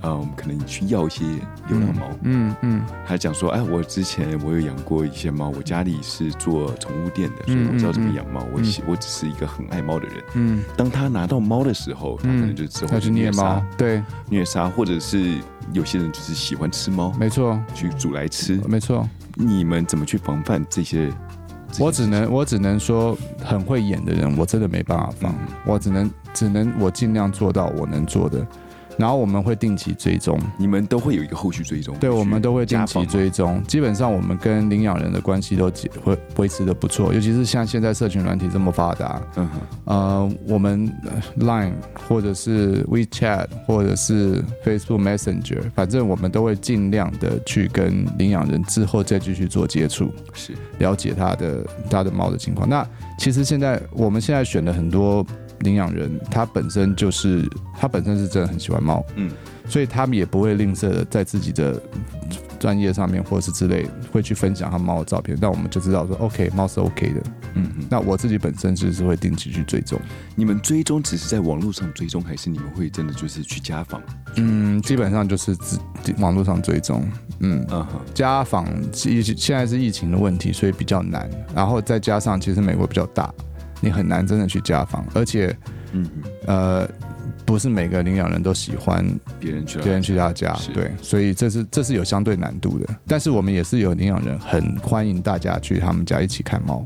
[0.04, 1.24] 嗯，可能去要一些
[1.68, 8.46] 流浪猫，嗯嗯，还讲说，哎，我之前我有养过一些猫，我家里是做宠物店的，所以我知道怎么养猫。
[8.52, 10.64] 我我只是一个很爱猫的人，嗯。
[10.76, 15.38] 当他拿到猫的时候，他可能就之后去虐猫，对，虐杀，或者是
[15.74, 19.08] 有些人就是喜欢吃猫，没错，去煮来吃，没错。
[19.36, 21.12] 你们怎么去防范这些？
[21.80, 25.34] 我只能我只能说，很会演的人，我真的没办法防。
[25.66, 28.46] 我只能只能我尽量做到我能做的。
[29.02, 31.98] 然后我们会定期追踪，你们都会有一个后续追踪。
[31.98, 33.60] 对，我们都会定期追踪。
[33.64, 35.72] 基本上我们跟领养人的关系都
[36.04, 40.88] 会维持的不错，尤其是像现在社群软体这么发达，嗯哼，呃，我们
[41.40, 41.74] Line
[42.08, 52.70] 或者是 WeChat 或者是 Facebook Messenger，反正我们都会尽量的去跟领养人之后再继续做接触，是了解他的他的猫的情况。
[52.70, 52.88] 那
[53.18, 55.26] 其实现在我们现在选了很多。
[55.62, 57.48] 领养人他本身就是
[57.80, 59.32] 他本身是真的很喜欢猫，嗯，
[59.68, 61.82] 所以他们也不会吝啬的在自己的
[62.60, 67.22] 专业上面或者是之类会去分享他猫的照片，那我们就知道说 OK 猫是 OK 的，
[67.56, 67.86] 嗯嗯。
[67.90, 70.00] 那我自己本身就是会定期去追踪。
[70.36, 74.02] 你们追踪只是在网络上追踪，还是你们会真的就是去家访？
[74.36, 75.80] 嗯，基本上就是自
[76.20, 77.04] 网络上追踪，
[77.40, 78.66] 嗯嗯，家访
[79.06, 81.30] 疫现在是疫情的问题，所以比较难。
[81.56, 83.34] 然后再加上其实美国比较大。
[83.82, 85.54] 你很难真的去家访，而且，
[85.92, 86.10] 嗯，
[86.46, 86.88] 呃，
[87.46, 89.06] 不是每个领养人都喜欢
[89.40, 92.88] 别人去别人去他家，对，所以这是这是有相对难度的。
[93.06, 96.86] 但是我们也是有领养人很欢迎大家去他们家一起看猫。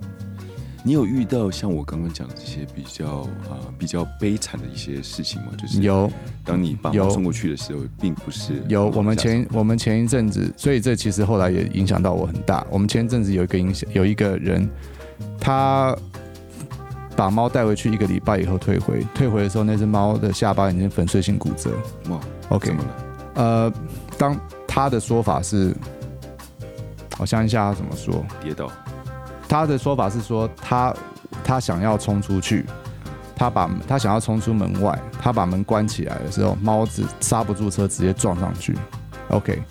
[0.88, 5.48] 你有遇到像我刚刚讲的这些比较啊、呃、比较悲惨的一些事情吗？
[5.58, 6.12] 就是有，
[6.43, 8.89] 当你把猫送过去的时候，并不是有。
[8.89, 12.64] 我们前我们前一阵子，所以这其实后来也影响到我很大。
[12.70, 14.70] 我们前一阵子有一个影响，有一个人，
[15.39, 15.98] 他
[17.16, 21.72] 把猫带回去一个礼拜以后退回，退回的时候，那只猫的下巴已经粉碎性骨折。
[22.09, 22.89] 哇，OK，怎么了？
[23.36, 23.74] 呃，
[24.18, 24.38] 当
[24.68, 25.76] 他的说法是，
[27.18, 28.70] 我想一下他怎么说，跌倒。
[29.47, 30.93] 他的说法是说，他
[31.43, 32.66] 他想要冲出去，
[33.36, 38.76] 他把他想要冲出门外，他把门关起来的时候，猫子刹不住车，直接撞上去。
[39.30, 39.63] OK OK，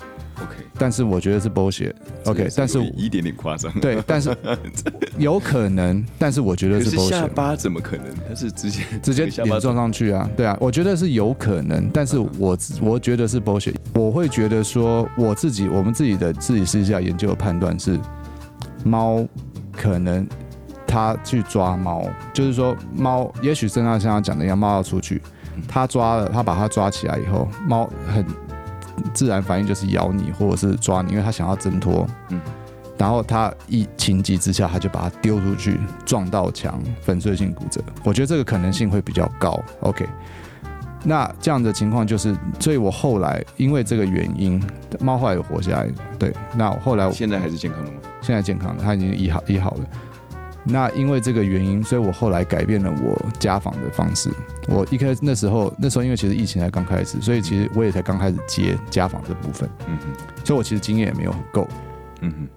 [0.77, 1.93] 但是我觉得是 bullshit。
[2.25, 3.71] OK，但是一点点夸张。
[3.79, 4.35] 对，但是
[5.17, 7.09] 有可能，但是我觉得是 bullshit。
[7.09, 8.05] 下巴怎么可能？
[8.27, 10.29] 他是直接 直接脸撞上去啊？
[10.35, 13.75] 对啊，我觉得是有可能，但是我我觉得是 bullshit。
[13.93, 17.99] 我会觉得说，我自己我们自己的自己私下研究的判断是
[18.83, 19.25] 猫。
[19.77, 20.25] 可能
[20.87, 25.21] 它去抓猫，就是说猫，也许真的像他讲的一样，猫要出去，
[25.67, 28.25] 他抓了，他把它抓起来以后，猫很
[29.13, 32.07] 自然反应就是咬你或者是抓你，因为他想要挣脱。
[32.29, 32.39] 嗯，
[32.97, 37.81] 然后他一情急之下，他就把它丢出去，撞到墙，粉碎性骨折。
[38.03, 39.61] 我觉得这个可能性会比较高。
[39.81, 40.07] OK，
[41.03, 44.61] 那这样的情况就是，所以我后来因为这个原因，
[44.99, 45.87] 猫后来有活下来。
[46.17, 47.97] 对，那后来现在还是健康的吗？
[48.21, 49.85] 现在健康了，它已经医好医好了。
[50.67, 54.31] 那因为这个原因，所以我后来改变了我家访的方式。
[54.67, 59.69] 我一开始那时候，那时候因为其实疫情才刚开始，所以其实我也才刚开始接家访这部分。
[59.87, 61.67] 嗯哼，所以我其实经验也没有很够。
[62.21, 62.47] 嗯哼，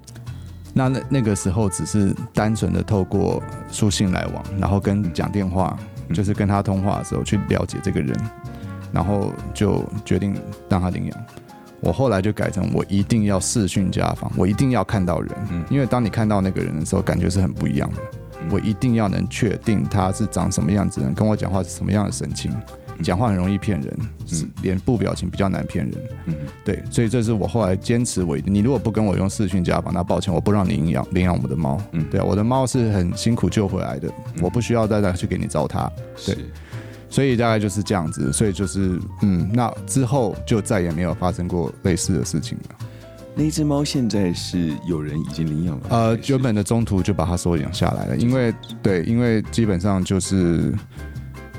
[0.73, 5.79] 那那那个时候只是单纯的透过书信来往，然后跟讲电话，
[6.15, 8.19] 就是跟他通话的时候去了解这个人，
[8.91, 10.35] 然后就决定
[10.69, 11.25] 让他领养。
[11.81, 15.31] 我后来就改成我一定要视讯家访，我一定要看到人，
[15.71, 17.97] 因为当你看到那个人的时候，感觉是很不一样的。
[18.51, 22.53] 我一定要能确定他是长什么样子的人，跟我讲话是什么样的神情，
[23.03, 25.95] 讲话很容易骗人，是脸部表情比较难骗人。
[26.27, 31.81] 嗯对，所以这是我后来坚持我一定，你如果不跟我用视讯家访，那抱歉，我不让你领养领养我的猫。
[32.11, 34.09] 对啊，我的猫是很辛苦救回来的，
[34.41, 35.91] 我不需要再再去给你糟蹋。
[36.25, 36.37] 对。
[37.11, 42.77] 所以大概就是这样子，所以就是嗯，那之后就再也没有发生过类似的事情了。
[43.35, 45.87] 那只猫现在是有人已经领养了？
[45.91, 48.53] 呃，原本的中途就把它收养下来了，因为
[48.83, 50.75] 对，因为基本上就是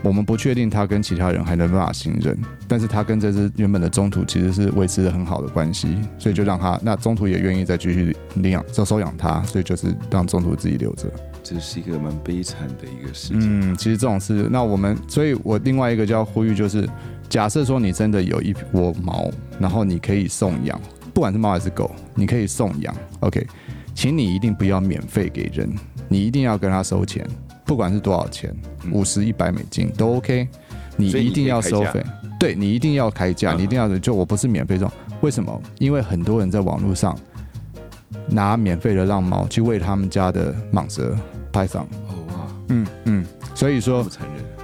[0.04, 2.38] 我们不确定它跟其他人还能不能信任，
[2.68, 11.10] 但是它跟这只原本的中途其实是维持了很好的关系，所以就让它那中途也愿意再继续领养，就收养它，所以就是让中途自己留着。
[11.50, 13.72] 这是一个蛮悲惨的一个事情。
[13.72, 16.88] 嗯，其实这种事，那我们，所以我另外一个就要呼吁，就是
[17.28, 20.80] 假设说你真的有一窝猫，然后你可以送养，
[21.12, 23.48] 不管是猫还是狗，你可以送养，OK，
[23.96, 25.68] 请你一定不要免费给人，
[26.08, 27.28] 你一定要跟他收钱，
[27.66, 28.56] 不管是多少钱，
[28.92, 30.48] 五十、一百美金都 OK，
[30.98, 32.06] 你一定要收费，
[32.40, 34.92] 对，你一定要开价，你一定要就我不是免费送，
[35.22, 35.60] 为什么？
[35.80, 37.18] 因为很多人在网络上
[38.28, 41.18] 拿免费的浪猫去喂他们家的蟒蛇。
[41.52, 43.26] 拍上哦哇，嗯嗯，
[43.56, 44.06] 所以说，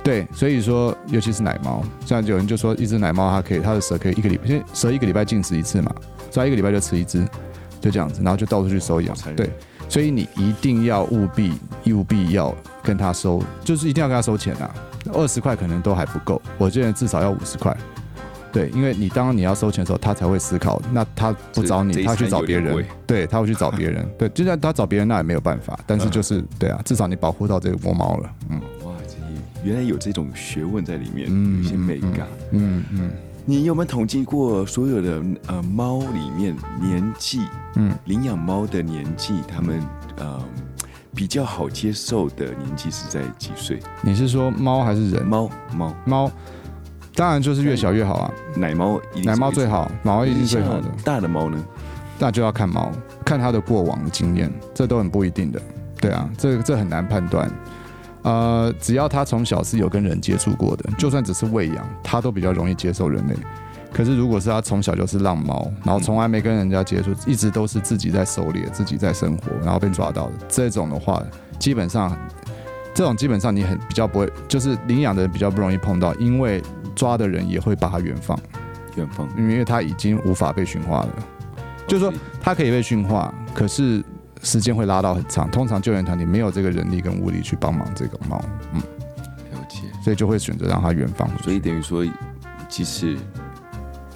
[0.03, 5.93] 对，所以说，尤其是奶猫，像有人就说，一只奶猫它可以，它的蛇可以一个礼拜，因为蛇一个礼拜进食一次嘛，
[6.31, 7.25] 所以一个礼拜就吃一只，
[7.81, 9.49] 就这样子，然后就到处去收养，对，
[9.89, 11.53] 所以你一定要务必
[11.91, 14.73] 务必要跟他收，就是一定要跟他收钱啊，
[15.13, 17.75] 二十块可能都还不够，我觉得至少要五十块。
[18.55, 20.81] 对，因为你当你要收钱的时候，他才会思考。
[20.93, 22.85] 那他不找你，他去找别人。
[23.05, 24.07] 对，他会去找别人。
[24.17, 25.77] 对，就算他找别人，那也没有办法。
[25.85, 28.31] 但是就是对啊，至少你保护到这个窝猫了。
[28.49, 29.15] 嗯，哇，这
[29.61, 32.27] 原来有这种学问在里面，嗯有些美感。
[32.51, 33.11] 嗯嗯。
[33.43, 37.41] 你有没有统计过所有的呃猫里面年纪？
[37.75, 39.81] 嗯，领养猫的年纪，他们
[40.17, 40.41] 呃
[41.13, 43.79] 比较好接受的年纪是在几岁？
[44.01, 45.25] 你是说猫还是人？
[45.25, 46.31] 猫猫猫。
[47.15, 50.89] 当然就是越小越好啊，奶猫奶猫最好，毛一定最好的。
[51.03, 51.63] 大的猫呢？
[52.19, 52.91] 那就要看猫，
[53.25, 55.61] 看它的过往的经验，这都很不一定的。
[55.99, 57.49] 对啊，这这很难判断。
[58.23, 63.35] 呃，只要它从小是有跟人接触过的，就算只是喂养，它都比较容易接受人类。
[63.93, 71.23] 可是如果是它从小就是浪猫，然后从来没跟人家接触，一直都是自己在狩猎、自己在生活，然后被抓到的这种的话，
[71.59, 72.13] 基本上
[72.93, 76.61] 这种基本上你很比较不会，就是领养的人比较不容易碰到，因为。
[76.95, 78.39] 抓的人也会把它远放，
[78.95, 81.09] 远放，因为它已经无法被驯化了。
[81.87, 84.03] 就是说，它可以被驯化，可是
[84.41, 85.49] 时间会拉到很长。
[85.51, 88.43] 通常救援团体没有这个人力跟物力去帮忙这个猫，
[88.73, 88.79] 嗯，
[89.51, 89.81] 了解。
[90.03, 91.29] 所以就会选择让它远放。
[91.43, 92.03] 所以等于说，
[92.67, 93.15] 即使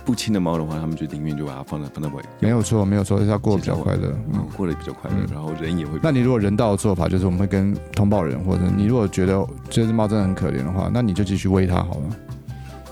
[0.03, 2.23] 不亲的猫的话，他们就宁愿就把它放在放在外。
[2.39, 5.99] 没有错，没有错，就是要过得比较快乐，嗯，过得比较快乐，嗯、然后人也会。
[6.01, 12.15] 那你如果人道的做法，就是我们会跟通报人，或者你如果觉得这只猫真的很可怜的话，那你就继续喂它好了。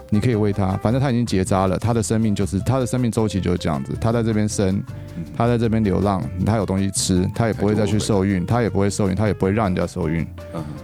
[0.10, 3.94] 你可以喂它，反正它已经结扎了，它的生命就是它的生命周期就是这样子。
[4.00, 4.82] 它在这边生，
[5.36, 10.26] 它在这边流浪，它有东西吃，它也不会再去受孕，它也不会受孕，它也不会让人家受孕。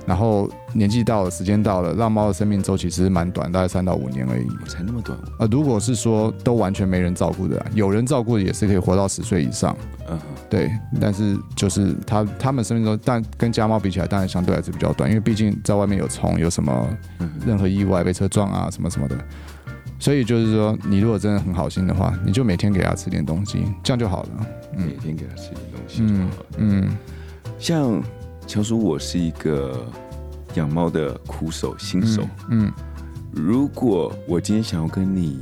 [0.05, 4.47] 然后年纪到了，时间到了，让猫的生命周期其实蛮短，大概三到五年而已。
[4.67, 5.17] 才那么短？
[5.39, 9.76] 呃，如果是说都完全没人照顾的，有人照顾的也是可以活到十岁以上。
[10.09, 10.19] 嗯，
[10.49, 10.69] 对。
[10.99, 16.88] 但是就是它它们生命中，但跟家猫比起来，当然相对还是比较短，因为毕竟在外面有虫，有什么
[17.45, 19.17] 任何意外被车撞啊，什么什么的。
[19.99, 24.30] 所以就是说，你如果真的很好心的话，你就每天给它吃点东西，这样就好了。
[24.76, 26.47] 嗯，每天给它吃点东西就好了。
[26.57, 26.97] 嗯，嗯
[27.57, 28.03] 像
[28.45, 29.86] 乔叔，我是一个
[30.56, 32.24] 养猫的苦手新手。
[32.49, 32.74] 嗯，嗯
[33.34, 35.39] 如果我今天想要跟你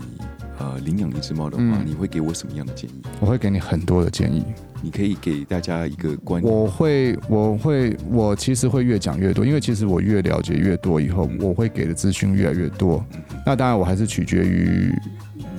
[0.59, 3.01] 呃领养一只猫的话，嗯、你会给我什么样的建议？
[3.19, 4.43] 我会给你很多的建议。
[4.83, 6.51] 你可以给大家一个观念。
[6.51, 13.05] 我会，我会，我其实会越讲越多，因为其实我越了解越多以后，我会给的资讯越来越多。
[13.45, 14.91] 那当然，我还是取决于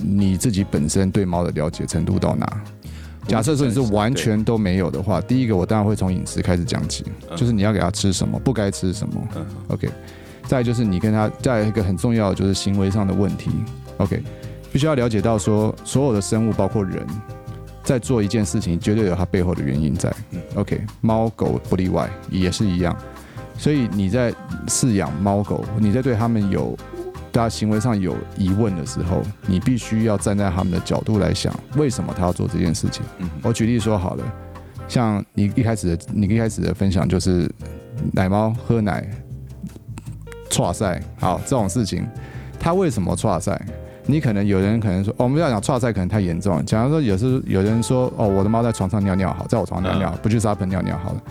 [0.01, 2.63] 你自己本身对猫的了解程度到哪。
[3.27, 7.05] 假设说你是完全都没有的话，第一个我当然会从饮食开始讲起，
[7.35, 9.21] 就是你要给他吃什么，不该吃什么。
[9.69, 9.89] OK。
[10.45, 13.51] 再就是你跟他，再一个很重要的就是行为上的问题。
[13.97, 14.21] OK。
[14.71, 17.05] 必须要了解到说，所有的生物包括人。
[17.83, 20.09] 在做一件事情，绝对有它背后的原因在。
[20.55, 22.95] OK，猫狗不例外，也是一样。
[23.57, 24.33] 所以你在
[24.67, 26.77] 饲养猫狗，你在对它们有
[27.33, 33.03] 大家行为上有疑问的时候，你必须要站在他们的角度来想，为什么他要做这件事情。
[33.41, 34.23] 我举例说好了，
[34.87, 37.51] 像你一开始的你一开始的分享就是
[38.11, 39.09] 奶猫喝奶，
[40.47, 42.07] 剉赛，好这种事情，
[42.59, 43.59] 他为什么剉赛？
[44.05, 46.63] 你可能有人可能说，哦、我们要讲剉赛可能太严重了。
[46.63, 51.21] 假如说有时有人说，哦，我的猫在床上尿尿好，在我床上尿尿，不去沙盆尿尿好了。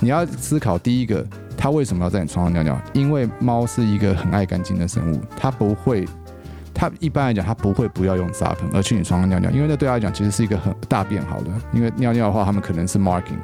[0.00, 1.26] 你要思考第一个，
[1.56, 2.80] 它为什么要在你床上尿尿？
[2.92, 6.06] 因为猫是一个很爱干净的生物，它不会，
[6.72, 11.50] 它一般来讲它不会不要用沙盆而去你床上尿尿，因为那对它来讲其实是一个很大便好的。
[11.72, 13.38] 因为尿尿的话，它们可能是 marking。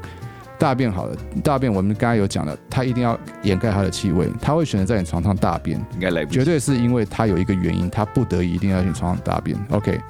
[0.56, 9.58] 大便好了，大便我们刚才有讲了，它一定要掩盖它的气味，它会选择在你床上大便，应该来不及，绝对是因为它有一个原因，它不得已一定要去床上大便。
[9.70, 10.00] OK，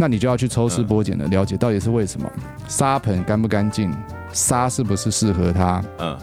[0.00, 2.26] 那你就要去抽丝剥茧的了解到底是为什么，
[2.66, 3.94] 沙盆干不干净，
[4.32, 5.84] 沙是不是适合它？
[5.98, 6.18] 嗯，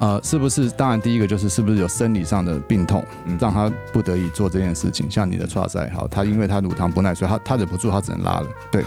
[0.00, 0.68] 呃，是不是？
[0.70, 3.04] 当然，第一个就是是不是有生理上的病痛，
[3.38, 8.84] 让他不得已做这件事情，像你的剉赛，好，他因为他乳糖不耐，所以他他忍不住，他只能拉了，对。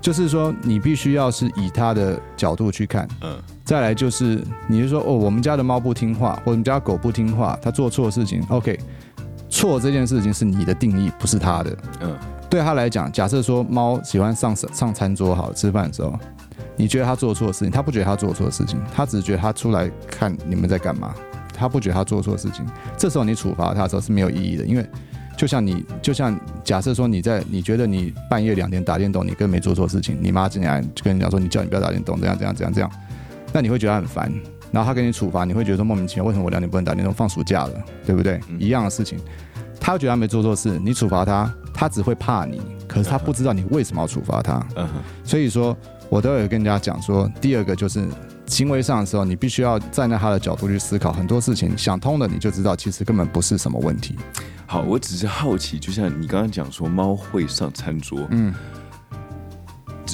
[0.00, 8.78] 就是说，你必须要是以他的角度去看，嗯，再来就是，你是说，哦，我们家的猫不听话，或者我们家狗不听话，它做错事情，OK，
[9.48, 12.16] 错这件事情是你的定义，不是他的，嗯，
[12.48, 16.18] 对他来讲，假设说猫喜欢上上餐桌，好吃饭的时候，
[16.76, 21.14] 你觉得他做错事情，他不觉得他做错事情，他只是觉得他出来看你们在干嘛，
[21.54, 22.66] 他不觉得他做错事情，
[22.96, 24.86] 这时候你处罚他的时候是没有意义的，因为。
[25.36, 26.34] 就像你，就像
[26.64, 32.90] 假设说你在，你觉得你半夜两点打电动，你根本没做错事情，你妈进来就跟你讲说，你叫你不要打电动，这样这样这样这样，
[33.52, 34.32] 那你会觉得很烦，
[34.72, 37.12] 然后他给你处罚，你会觉得说莫名其妙，为什么我两点不能打电动？
[37.12, 37.72] 放暑假了，
[38.06, 38.40] 对不对？
[38.58, 39.18] 一样的事情，
[39.78, 44.66] 他觉得他没做错事，你处罚他，他只会怕你，可是他不知道你为什么要处罚他。
[44.76, 44.88] 嗯
[45.22, 45.76] 所以说，
[46.08, 48.08] 我都有跟人家讲说，第二个就是
[48.46, 54.16] 行为上的时候，你必须要站在他的角度去思考很多事情，想通了你就知道，其实根本不是什么问题。
[54.66, 58.54] 好，我只是好奇，就像你刚刚讲说，猫会上餐桌，嗯，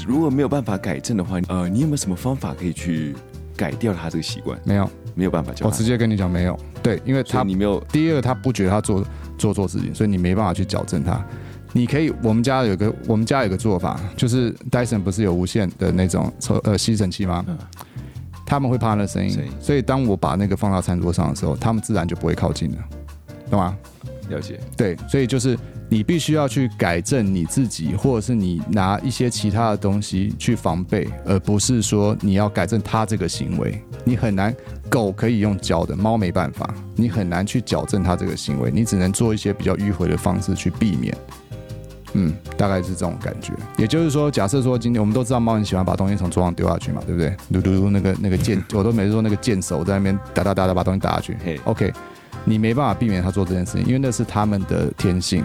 [0.07, 3.15] 如果没有办法改正的话，呃，你有没有什么方法可以去
[3.57, 4.59] 改掉它这个习惯？
[4.65, 5.65] 没有，没有办法教。
[5.67, 6.59] 我直接跟你讲，没有。
[6.83, 7.79] 对，因为他你没有。
[7.93, 9.05] 第二个，他不觉得他做
[9.39, 11.25] 做错事情，所以你没办法去矫正他。
[11.73, 17.45] 你可以，我们家有个我们家有个做法，就是戴森不是有无线的那种抽呃吸尘器吗？
[17.49, 17.59] 嗯。
[18.45, 22.79] 他们会怕那声音，所以当我把那个放到餐桌上的时候，他们自然就不会靠近了，
[23.51, 23.75] 懂吗？
[24.29, 25.59] 了解，对，所以就是
[25.89, 33.83] 你必须要去改正你自己，或者是你拿一些其他的东西去防备，而不是说你要改正它这个行为。
[34.05, 34.55] 你很难，
[34.91, 41.16] 狗可以用教的，猫没办法，你很难去矫正它这个行为，你只能做一些比较迂回的方式去避免。
[42.15, 43.53] 嗯，大概是这种感觉。
[43.77, 47.37] 也就是说，假设说今天我们都知道猫很喜欢把东西从桌上丢下去嘛，对不对？
[47.53, 51.37] 嘟嘟嘟那个那个剑，我都每次说那个剑手在那边哒哒哒哒把东西打下去。
[51.45, 51.93] 嘿，OK。
[52.45, 55.45] 你没办法避免他做这件事情，因为那是他们的天性，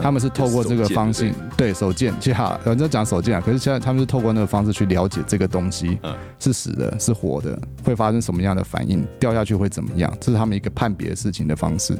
[0.00, 5.98] 他们是透过这个方式，对手贱，其实有人在讲手贱啊，可是现在他们是透过那个方式去了解这个东西，
[6.38, 11.98] 是死的，是活的，会发生什么样的反应，掉下去会怎么样，这是他们一个判别事情的方式。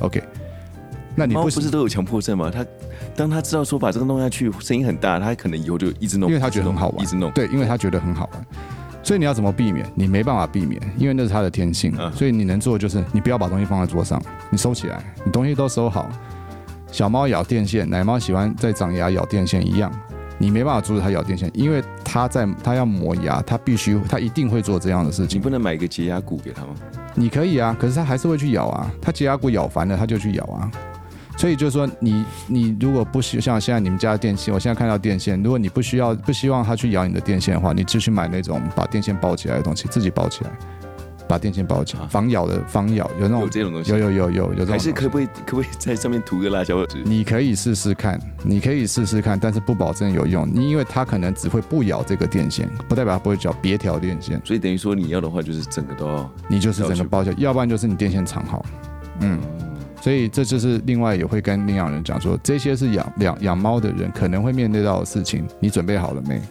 [0.00, 0.22] OK，
[1.14, 2.50] 那你不猫不是都有强迫症吗？
[2.50, 2.64] 他
[3.14, 7.30] 当他知道说把这个弄下去声音很大，他可能以后就一直弄，因为他觉得很好玩，一直弄。
[7.32, 8.46] 对，因为他觉得很好玩。
[9.02, 9.84] 所以你要怎么避免？
[9.94, 11.92] 你没办法避免，因为那是他的天性。
[11.98, 16.08] 嗯、所以你能做的就是，你不要把东西放在桌上，你收起来，你东西都收好。
[16.90, 19.92] 小猫咬电线，奶猫喜欢在长牙咬电线一样，
[20.38, 25.40] 你没办法阻止它咬电线，因为它在它要磨牙，它必须它一定会做这样的事情。
[25.40, 26.68] 你不能买一个洁牙骨给它吗？
[27.14, 28.88] 你可以啊，可是它还是会去咬啊。
[29.00, 30.70] 它洁牙骨咬烦了，它就去咬啊。
[31.36, 40.50] 所以就是说你，你你如果不需像现在你们家的电线，我现在看到电线，如果你不需要不希望它去咬你的电线的话，你就去买那种把电线包起来的东西，自己包起来，
[41.26, 47.02] 把电线包起来，防咬的防咬有那种有这种东西，有有有有有这种，还是可不可以可不可以在上面涂个辣椒纸？
[47.04, 54.40] 你可以试试看，你可以试试看，但是不保证有用，你因为它可能只会不咬这个电线，不代表它不会咬别条电线。
[54.44, 58.64] 所以等于说你要的话，就是整个都要，你就是整个包起来，要不然就是你电线藏好，
[59.20, 59.40] 嗯。
[60.02, 66.42] 所以这就是另外也会跟领养人讲说，这些是养养养猫的人可能会面对到的事情，你准备好了没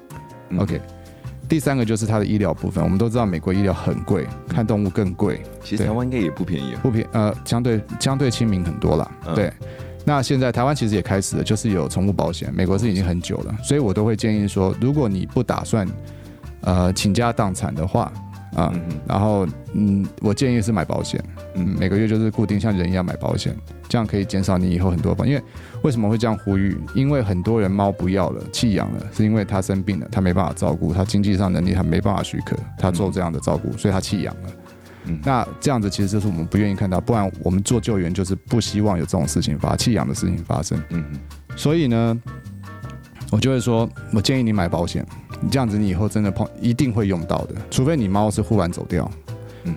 [0.58, 0.80] ？OK。
[1.50, 5.42] 第三个就是它的医疗部分，我们都知道美国医疗很贵，看动物更贵。
[5.62, 9.12] 其实台湾应该也不便宜，不便呃，相对相对亲民很多了。
[9.36, 9.52] 对。
[10.06, 15.86] 那现在台湾其实也开始了，就是有宠物保险，美国是已经很久了，所以我都会建议说，如果你不打算
[16.62, 18.10] 呃倾家荡产的话。
[18.56, 18.74] 啊，
[19.08, 21.24] 然后嗯，我建议是买保险，
[21.56, 23.56] 嗯，每个月就是固定像人一样买保险，
[23.88, 25.26] 这样可以减少你以后很多保。
[25.26, 25.42] 因为
[25.84, 26.78] 为什么会这样呼吁？
[26.94, 34.50] 因为很多人猫不要了，弃养了，是因为他生病了，他没办法照顾，他经济上能力他没办法许可他做这样的照顾，所以他弃养了。
[35.06, 40.80] 嗯，那这样子其实就是我们不愿意看到，不然我们做救援就是不希望有这种事情发弃养的事情发生。
[40.90, 41.04] 嗯，
[41.56, 42.22] 所以呢，
[43.32, 45.04] 我就会说，我建议你买保险。
[45.40, 49.10] 你这样子，你以后真的碰一定会用到的，除非你猫是忽然走掉，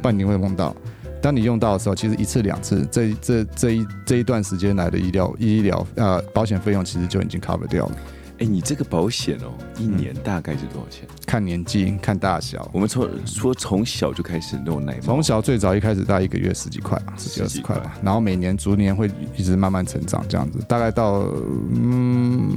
[0.03, 0.77] 不然你会碰到。
[1.23, 7.97] 当你用到的时候，其实一次两次，这这这一这一段时间来的医疗医疗呃保险费用其实就已经 cover 掉了。
[8.41, 11.09] 哎，你这个保险哦，一年大概是多少钱？
[11.25, 12.69] 看年纪，看大小。
[12.75, 21.27] 我们从说从小就开始弄奶猫，从小最早一开始大概一个月十几块吧，十几二十块吧，然后每年逐年会一直慢慢成长，这样子，大概到
[21.73, 22.53] 嗯。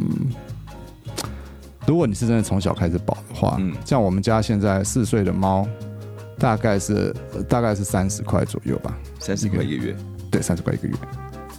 [1.87, 5.65] 如果你是真的从小开始保的话，嗯，像我们家现在四岁的猫，
[6.37, 7.15] 大概是
[7.47, 9.95] 大概是三十块左右吧，三十块一个月，
[10.29, 10.93] 对，三十块一个月。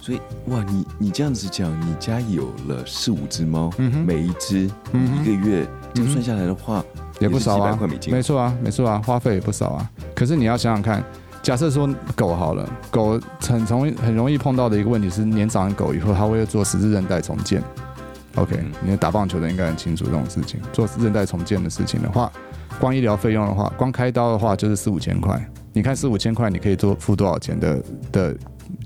[0.01, 6.83] 所以哇，你你这样子讲，你家有了四五只猫，嗯，每一只嗯一个月就算下来的话，
[7.19, 7.77] 也不少啊，
[8.09, 9.89] 没错啊，没错啊，花费也不少啊。
[10.15, 11.03] 可是你要想想看，
[11.41, 17.61] 假设说狗好了，狗很容易很容易碰到的一个问题是，年长的狗以后它会做十字韧带重建。
[18.39, 20.61] OK，你打棒球的应该很清楚这种事情。
[20.71, 22.31] 做韧带重建的事情的话，
[22.79, 25.37] 光医疗费用的话，光开刀的话就是四五千块。
[25.73, 27.83] 你看四五千块，你可以多付多少钱的
[28.13, 28.37] 的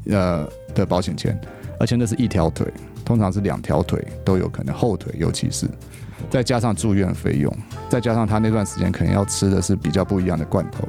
[0.10, 1.40] 呃的保险钱？
[1.80, 2.66] 而且那是一条腿，
[3.06, 5.68] 通常是两条腿都有可能，后腿尤其是，
[6.32, 7.56] 再加上住院费用，
[7.90, 10.88] 再加上他那段时间可能要吃的是比较不一样的罐头，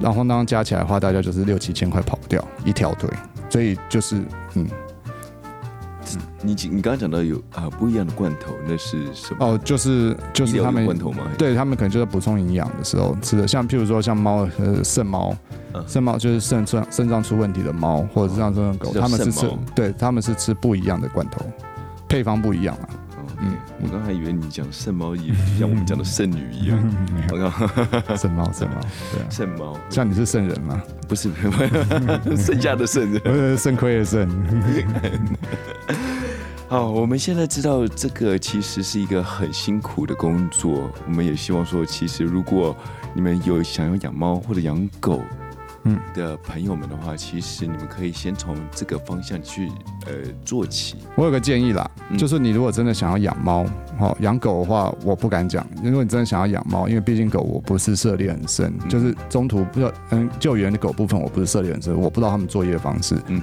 [0.00, 3.10] 然后当加起来的话，大概就是六七千块跑不掉一条腿。
[3.50, 4.22] 所以就是
[4.54, 4.66] 嗯。
[6.42, 9.46] 你你刚刚讲到有啊不一样的罐头，那是什么？
[9.46, 11.24] 哦，就是就是他们罐头吗？
[11.38, 15.36] 对他们可能就是补充营养的时候吃的，像譬如说像猫呃肾猫，
[15.86, 21.44] 肾猫就是肾脏肾脏出问题的猫，或者是像这种狗，他们是吃对他们是吃不一样的罐头，
[22.08, 22.88] 配方不一样啊。
[23.40, 26.78] 嗯，我刚还以为你讲圣猫也就像我们讲的圣女一样。
[27.30, 27.66] 我靠，
[28.16, 28.80] 圣猫圣猫，
[29.12, 30.80] 对啊，圣猫，像你是圣人吗？
[31.06, 31.30] 不是，
[32.36, 34.28] 剩下的圣人，不是肾亏的肾。
[36.68, 40.90] 好，我们现在知道这个其实是一个很辛苦的工作。
[41.06, 42.76] 我们也希望说，其实如果
[43.14, 45.22] 你们有想要养猫或者养狗，
[45.86, 49.68] 嗯的朋友们的话，其实你们可以先从这个方向去
[50.06, 50.12] 呃
[50.44, 50.96] 做起。
[51.14, 53.64] 我有个建议啦，就是你如果真的想要养猫，
[53.96, 55.66] 好养狗的话，我不敢讲。
[55.82, 59.80] 如果你真的想要养猫，因为毕竟狗我不是涉猎很深，就是中途不
[60.10, 63.16] 嗯救援的狗部分我不是涉猎很深，我不知道他们作业方式。
[63.28, 63.40] 嗯。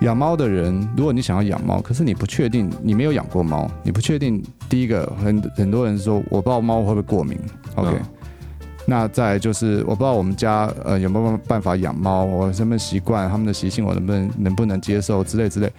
[0.00, 4.42] 养猫的人，如果你想要养猫，可是你不确定，你没有养过猫，你不确定。
[4.68, 7.38] 第一个，很很多人说，我不知道猫会不会过敏。
[7.76, 8.02] OK，、嗯、
[8.86, 15.72] 那再就是，我不知道我们家呃有没有办法养猫，我什么习惯，他们的习性，我能不能能不能接受之类之类。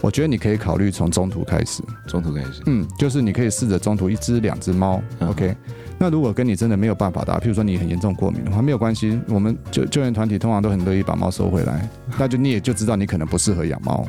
[0.00, 5.02] 我觉得你可以考虑从中途开始，中途开始，嗯，就是你可以试着中途一只两只猫。
[5.20, 5.48] OK。
[5.48, 5.56] 嗯
[6.02, 11.86] 那如果跟你真的没有办法的，譬如说你很严重过敏的话，没有关系，我们救救援团体通常都很乐意把猫收回来。
[12.18, 14.02] 那就你也就知道你可能不适合养猫，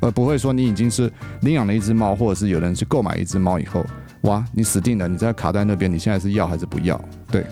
[0.00, 3.82] 而不会说你已经是领养了一只猫，或者是有人去购买一只猫以后，
[4.24, 7.00] 哇，你死定了，你在卡在那边，你现在是要还是不要？
[7.30, 7.46] 对，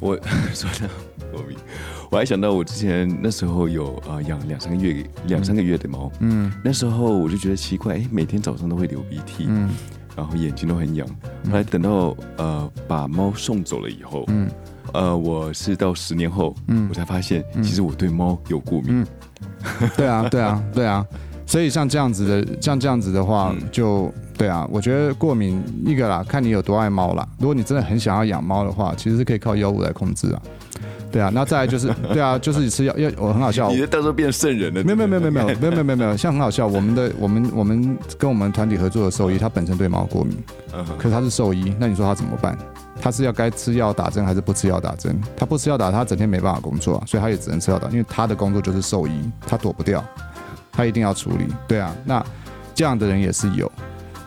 [0.00, 0.16] 我
[0.54, 0.90] 说的
[2.10, 9.68] 我还想到我之前那时候有呃养两三个月两三个月的猫，嗯，那时候我就觉得奇怪，哎，每天早上都会流鼻涕，嗯，
[10.16, 11.06] 然后眼睛都很痒。
[11.50, 14.48] 后来等到呃把猫送走了以后，嗯，
[14.94, 19.02] 呃，我是到十年后，嗯，我才发现其实我对猫有过敏。
[19.02, 19.06] 嗯，
[19.96, 21.06] 对啊，对啊，对啊。
[21.44, 27.26] 所以像这样子的，像这样子的话，就对啊，我觉得过敏一个啦，看你有多爱猫啦。
[27.38, 30.40] 如果你真的很想要养猫的话，其实是可以靠药物来控制啊。
[31.10, 33.68] 对啊，那再来就是， 对啊，就是 你吃药，药我很好笑。
[33.70, 34.84] 你到时候变圣人了？
[34.84, 36.68] 没有没有没有没有没有没有没有没有，像很好笑。
[36.68, 40.36] 我们的我们我们跟我们团体合作的兽医，他本身对猫过敏，
[40.96, 42.56] 可是他是兽医，那你说他怎么办？
[43.00, 45.20] 他是要该吃药打针还是不吃药打针？
[45.36, 50.04] 他不吃药打，他整天没办法工作啊，所以他也只能吃药打，因为他的工作就是兽医，他躲不掉。
[50.70, 52.24] 他一定要处理，对啊，那
[52.72, 53.68] 这样的人也是有。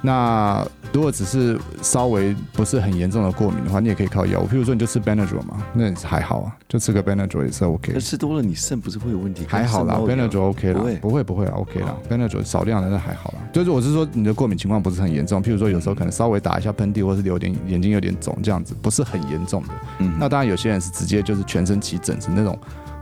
[0.01, 7.99] 那如果只是稍微不是很严重的过敏的话，你也可以靠药物，譬如说你就吃 Benadryl 嘛，那还好啊，就吃个 Benadryl 也是 OK。
[7.99, 9.45] 吃多了你肾不是会有问题？
[9.47, 13.37] 还好啦，Benadryl OK 啦，不会不会不会啦，OK 啦，Benadryl 少量的那还好啦。
[13.53, 19.69] 就是我是说你的过敏情况不是很严重，譬如说有时候可能稍微打一下喷嚏，或是有点眼睛有点肿这样子，不是很严重的。
[19.99, 22.57] 嗯，那当然有些人是直接就是全身起疹子那种。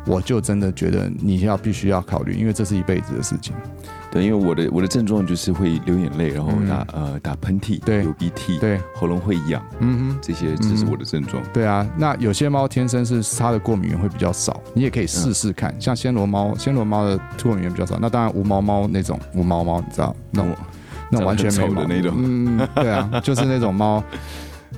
[0.06, 3.54] 我就真的觉得你要必须要考虑，因为这是一辈子的事情。
[4.12, 11.46] 对，因为我的我的症状就是会流眼泪，然后打、嗯、呃打喷嚏，对，流鼻涕，对，喉咙会痒，嗯哼，这些这是我的症状、嗯。
[11.54, 15.72] 对啊，那有些猫天生是它的过敏源会比较少，你也可以试试看。
[15.72, 17.98] 嗯、像暹罗猫，暹罗猫的过敏源比较少。
[18.02, 20.56] 那当然无毛猫那种无毛猫，你知道那种
[21.12, 24.04] 那种完全没毛的那种，嗯，对啊，就是那种猫。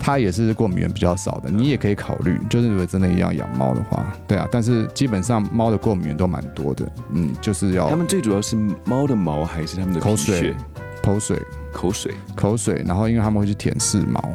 [0.03, 7.87] 它也是过敏源比较少的，你也可以考虑，就是如果真的要养猫的话，对啊，但是基本上猫的过敏源都蛮多的，嗯，就是要。
[7.87, 10.55] 它们最主要是猫的毛还是它们的口水、
[11.03, 11.39] 口水、
[11.71, 14.33] 口水、口水，然后因为它们会去舔舐毛，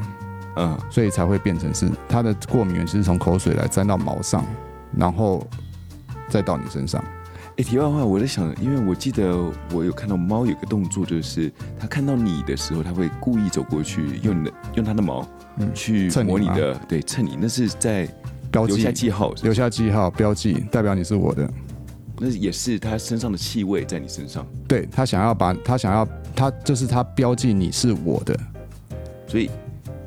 [0.55, 4.45] 嗯，所以才会变成是它的过敏源，其实从口水来沾到毛上，
[4.97, 5.45] 然后
[6.29, 7.03] 再到你身上。
[7.57, 9.35] 哎，题外话，我在想，因为我记得
[9.73, 15.27] 我有看到猫有个动作，就是它看到你的时候，它会故意走过去，用你的用它的毛。
[15.59, 18.07] 嗯，去摸你的，对，蹭你，那是在
[18.51, 21.49] 标记，留下记号，留下记号，标记代表你是我的，
[22.19, 28.39] 那也是他身上的气味在你身上，对，他想要把他想要他就是他标记你是我的，
[29.27, 29.51] 所以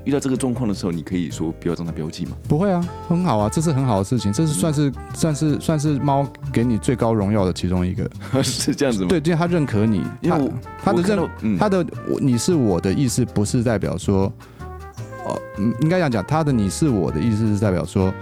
[0.05, 2.31] 遇到这个状况的时候，你可以说不要让他标记吗？
[2.47, 8.09] 不会啊，很好啊，这是很好的事情，这是算是算是算是猫给你最高荣耀的其中一个，
[8.43, 9.07] 是这样子吗？
[9.09, 10.39] 对，因为他认可你，他
[10.83, 11.85] 他的认他的
[12.21, 14.31] 你是我的意思，不是代表说。
[15.57, 18.13] 嗯，应该这样讲，他的你是我的意思是代表说，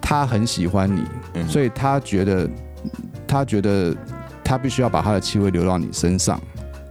[0.00, 2.48] 他很喜欢你，嗯、所以他觉得，
[3.26, 3.94] 他觉得
[4.42, 6.40] 他必须要把他的气味留到你身上，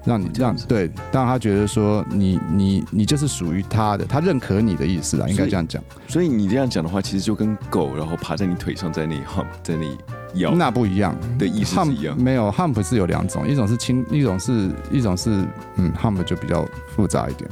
[0.05, 5.83] 让你这样子对，让他觉得说你你你就是属于他的，他认可你的意思啦，应该这样讲。
[6.07, 9.15] 所以你这样讲的话，其实就跟狗然后爬在你腿上，在那
[9.61, 9.97] 在那里。
[10.33, 17.49] 那不一样的意思是一样，没有 hump 是有两种，一种是轻，一种是一种是嗯 hump 就比较复杂一点。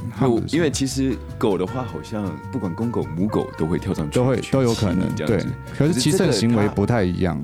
[0.48, 5.48] 因为其实狗的话，好像不管公狗母狗都会跳上去，都会都有可能这样子。
[5.48, 7.40] 对，可是其实这个行为不太一样。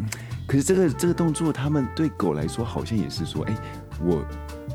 [0.45, 3.55] 可是这个这个动作，他们对狗来说好像也是说，哎，
[4.01, 4.23] 我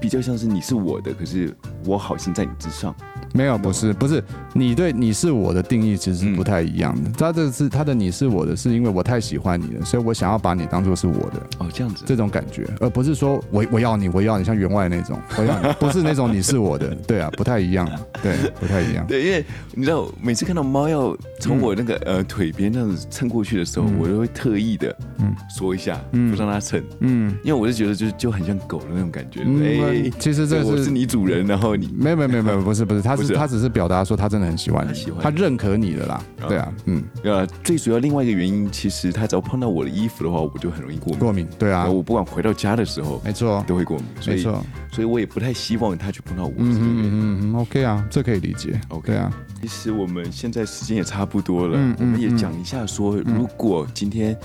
[0.03, 1.55] 比较像是你是我的，可是
[1.87, 2.93] 我好像在你之上。
[3.33, 4.23] 没有，不是，不是，
[4.53, 7.11] 你对你是我的定义其实是不太一样的。
[7.13, 11.41] 他这是他的你是我的，是因为我太喜欢你了，所以我想要把你当做是我的。
[11.59, 16.93] 哦，这样子，这种感觉，而不是说我我要你，我要你，像员外那种，我要你， 不是那种你是我的。
[17.07, 17.89] 对啊，不太一样，
[18.21, 19.07] 对，不太一样。
[19.07, 29.41] 对，因为你知道，每次看到猫要从我那个呃腿边这样子蹭过去的时候，我都会特意的嗯说一下，不让它蹭，嗯，因为我是觉得就就很像狗的那种感觉。
[29.41, 29.79] 哎，
[30.19, 33.33] 其实这是是你主人，然后你没有没有没有没有， 不是不是，他是。
[33.35, 36.23] 他只是表达说他真的很喜欢你，他认可你的啦。
[36.49, 41.19] 对啊，嗯，呃，最主要另外一个原因，其实他只要碰到我的衣服的话，我就很容易过敏。
[41.19, 44.07] 过敏，对啊，我不管回到家的时候，没错，都会过敏。
[44.27, 46.53] 没错，所以我也不太希望他去碰到我。
[46.59, 48.81] 嗯嗯嗯，OK 啊，这可以理解。
[48.89, 54.37] OK 啊，其实我们现在时间也差不多了，我们也讲一下说，如果今天。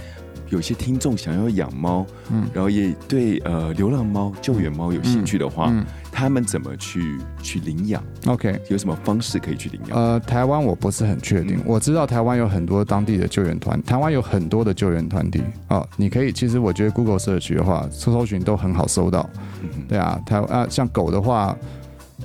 [0.50, 9.98] 有些听众想要养猫，嗯，然后也对呃流浪猫、救援猫有兴趣的话，嗯嗯、他们怎么去去领养？OK，有什么方式可以去领养？
[9.98, 15.88] 呃，台湾我不是很确定，嗯、我知道台湾有很多当地的救援团，台湾有很多的救援团体哦。
[15.98, 19.30] 你可以，其实我觉得 Google search 的话，搜搜寻都很好搜到。
[19.62, 21.56] 嗯、对啊，台湾啊，像狗的话。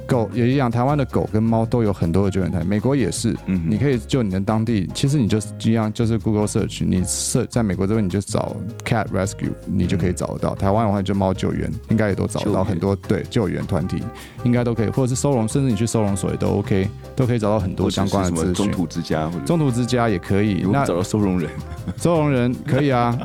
[0.07, 3.37] 狗也一样，台湾的狗跟猫都有很多的救援台，美国也是。
[3.47, 10.55] 嗯，你可以就你的当地，其实你就是一样，就是 Google Search，你设在美国这边你就找 Cat Rescue，你就可以找得到。
[10.55, 14.03] 嗯、台湾的话就猫救援，应该也都找得到很多援对救援团体，
[14.45, 18.55] 应该都可以，或者是收容，甚至你去收容所也都 OK，都可以找到很多相关的资讯。
[18.55, 21.51] 中途之家或者中途之家也可以，那找到收容人，
[21.97, 23.19] 收容人可以啊。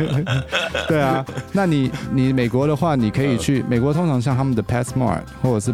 [0.88, 5.72] 对啊，那你你美国的话，你可以去美国，通常像他们的 PetSmart 或者是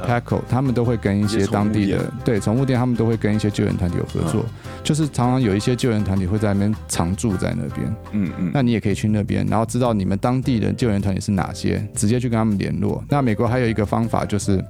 [0.48, 4.44] 他们都会跟一些当地的对宠物店，他们都会跟一些救援团体有合作，
[4.82, 7.96] 就是常常有一些救援团体会在那边常驻在那边。
[8.12, 13.04] 嗯嗯，那你也可以去那边，然后知道你们当地的救援团体是哪些，直接去跟他们联络。
[13.08, 14.62] 那美国还有一个方法，就是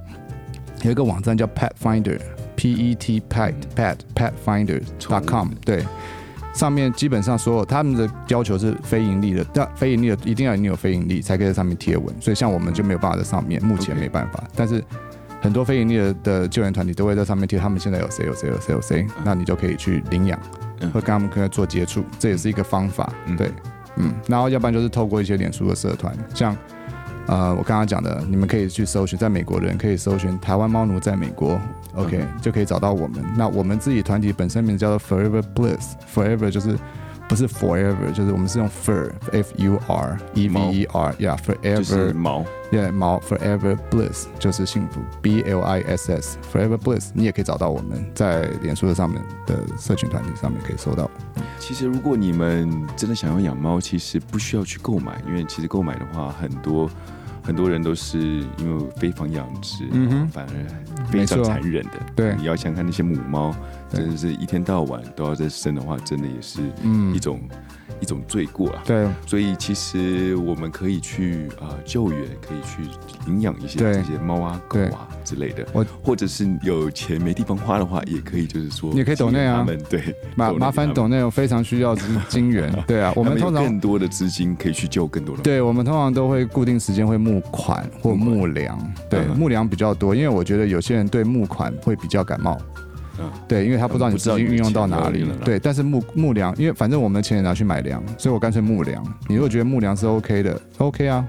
[0.83, 5.83] 有一个网站叫 Pet Finder，P E T Pet Pet Pet Finder dot com，对。
[6.53, 14.43] 上面基本上所有他们的要求是非盈利的，但非盈利的一定要你有非盈利才可以在上面贴文，所以像我们就没有办法在上面，目前没办法。
[14.55, 14.83] 但是
[15.41, 20.39] 很多非盈利的的救援团体都会在上面贴，他们现在有谁有谁有谁有谁，那你就可以去领养，
[20.93, 23.11] 会跟他们可以做接触，这也是一个方法。
[23.37, 23.51] 对，
[23.97, 26.55] 嗯，然后要不然就是透过一些脸书的社团，像。
[27.29, 31.59] 呃，我刚刚讲的，你们可以去搜寻，在美国的人可以搜寻台湾猫奴在美国
[31.93, 33.21] ，OK，就可以找到我们。
[33.37, 36.79] 那我们自己团体本身名字叫做 Forever Bliss，Forever 就是
[37.27, 46.77] 不是 Forever，就是我们是用 Fur，F U R E V E R，Yeah，Forever 猫，Yeah，猫，Forever Bliss 就是幸福，B L I S S，Forever
[46.77, 51.09] Bliss，你也可以找到我们在脸书的上面的社群团体上面可以搜到。
[51.59, 56.89] 其实如果你们真的想要养猫，其实不需要去购买，因为其实购买的话很多。
[57.47, 58.19] 很多人都是
[58.57, 61.91] 因为非法养殖，嗯哼，反而非常残忍的。
[62.13, 63.55] 对，你要想看那些母猫，
[63.89, 66.59] 真的是一天到晚都要在生的话，真的也是
[67.13, 67.39] 一种。
[67.99, 72.89] 一种罪过啊，对，所以其实我们可以去啊、呃、救援，可以去
[73.25, 81.95] 领养一些这些猫啊狗啊之类的，我或者是有钱没地方花的话，也可以就是说，也可以抖内啊，对，麻麻烦抖内，我非常需要
[82.29, 88.79] 金源， 对啊，我们通常更多的资金可以去救更多的，对，我们通常都会固定时间会募款或募粮，
[89.09, 92.57] 对，募粮比较多，因为我觉得有些人对募款会比较感冒。
[93.19, 95.35] 嗯，对，因为他不知道你资金运用到哪里了。
[95.43, 99.03] 对，但是木木粮，因为反正我们的钱也拿去买粮，所以我干脆木粮。
[99.27, 101.25] 你如果觉得木粮是 OK 的，OK 啊。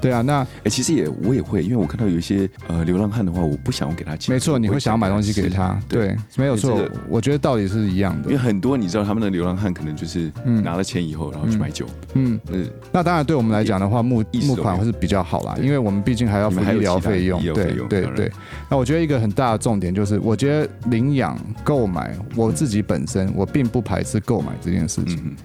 [0.00, 4.34] 对啊，那哎，其实也我也会，因为我看到有一些呃流浪汉的话，我不想要给他钱。
[4.34, 6.88] 没错，你会想要买东西给他，对，没有错。
[7.08, 8.30] 我觉得道理是一样的。
[8.30, 10.32] 因为很多你知道，他们的流浪汉可能就是
[10.62, 11.86] 拿了钱以后，然后去买酒。
[12.14, 12.66] 嗯嗯。
[12.90, 17.40] 那当然，对我们来讲的话，募募款会是比较好啦，因为我们毕竟还要付医疗费用。
[17.42, 18.32] 对对对。
[18.70, 25.36] 那我觉得一个很大的重点就是，我觉得领养购买，我自己本身我并不排斥购买这件事情。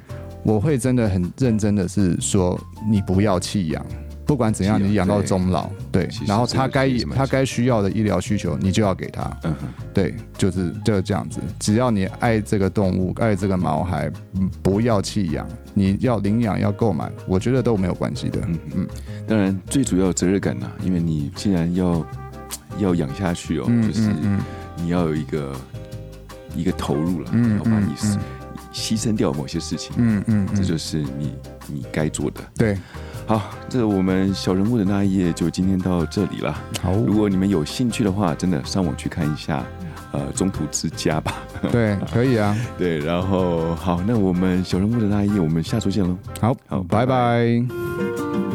[0.43, 3.83] 我会真的很认真的是说，你不要弃养。
[4.25, 9.55] 不管怎样，你养到终老，对，然后他该他该需要的医疗需求，你就要给他，嗯，
[9.93, 11.39] 对，就是就是这样子。
[11.59, 14.11] 只要你爱这个动物，爱这个毛孩，
[14.63, 18.39] 不要弃养，你要领养要购买，我觉得都没有关系的。
[18.47, 18.87] 嗯嗯，
[19.27, 22.05] 当然最主要责任感呐，因为你既然要
[22.79, 24.09] 要养下去哦，就是
[24.77, 25.55] 你要有一个
[26.55, 27.93] 一个投入了，嗯，要把你
[28.73, 31.35] 牺牲掉某些事情，嗯嗯，这就是你
[31.67, 32.75] 你该做的，对。
[33.27, 36.53] 好，这我们小人物的那一页就今天到这里了。
[36.81, 39.65] 好，如果你们有兴趣的话，真的上网去看一下，
[40.11, 41.33] 呃，中途之家吧。
[41.71, 42.55] 对，可以啊。
[42.77, 46.15] 对，然后好，那我们小人物的那一页，我们下周见喽。
[46.39, 47.05] 好，好，拜拜。
[47.05, 48.54] 拜拜。